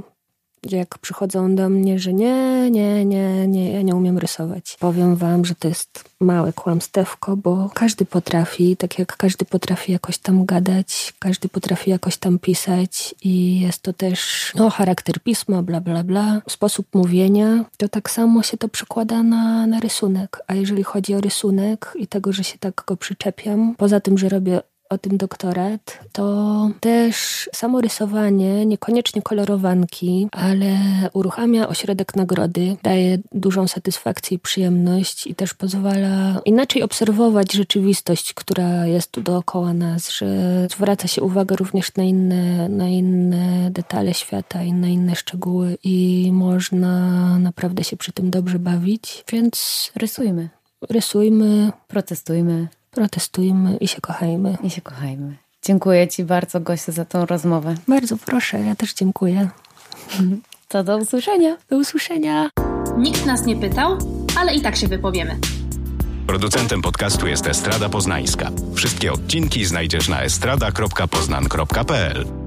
[0.70, 4.78] jak przychodzą do mnie, że nie, nie, nie, nie, ja nie umiem rysować.
[4.80, 10.18] Powiem wam, że to jest małe kłamstewko, bo każdy potrafi, tak jak każdy potrafi jakoś
[10.18, 15.82] tam gadać, każdy potrafi jakoś tam pisać i jest to też no, charakter pisma, bla,
[15.82, 20.39] bla, bla, sposób mówienia, to tak samo się to przekłada na, na rysunek.
[20.47, 24.30] A jeżeli chodzi o rysunek i tego, że się tak go przyczepiam, poza tym, że
[24.30, 24.62] robię
[24.92, 30.78] o tym doktorat, to też samo rysowanie, niekoniecznie kolorowanki, ale
[31.14, 38.86] uruchamia ośrodek nagrody, daje dużą satysfakcję i przyjemność i też pozwala inaczej obserwować rzeczywistość, która
[38.86, 40.28] jest tu dookoła nas, że
[40.72, 46.30] zwraca się uwagę również na inne, na inne detale świata i na inne szczegóły i
[46.34, 46.94] można
[47.39, 50.50] naprawdę się przy tym dobrze bawić, więc rysujmy.
[50.89, 54.58] Rysujmy, protestujmy, protestujmy i się kochajmy.
[54.64, 55.36] I się kochajmy.
[55.64, 57.76] Dziękuję Ci bardzo, Gosiu, za tą rozmowę.
[57.88, 59.50] Bardzo proszę, ja też dziękuję.
[60.68, 61.58] To do usłyszenia.
[61.70, 62.50] Do usłyszenia.
[62.98, 63.98] Nikt nas nie pytał,
[64.38, 65.38] ale i tak się wypowiemy.
[66.28, 68.52] Producentem podcastu jest Estrada Poznańska.
[68.76, 72.41] Wszystkie odcinki znajdziesz na estrada.poznan.pl.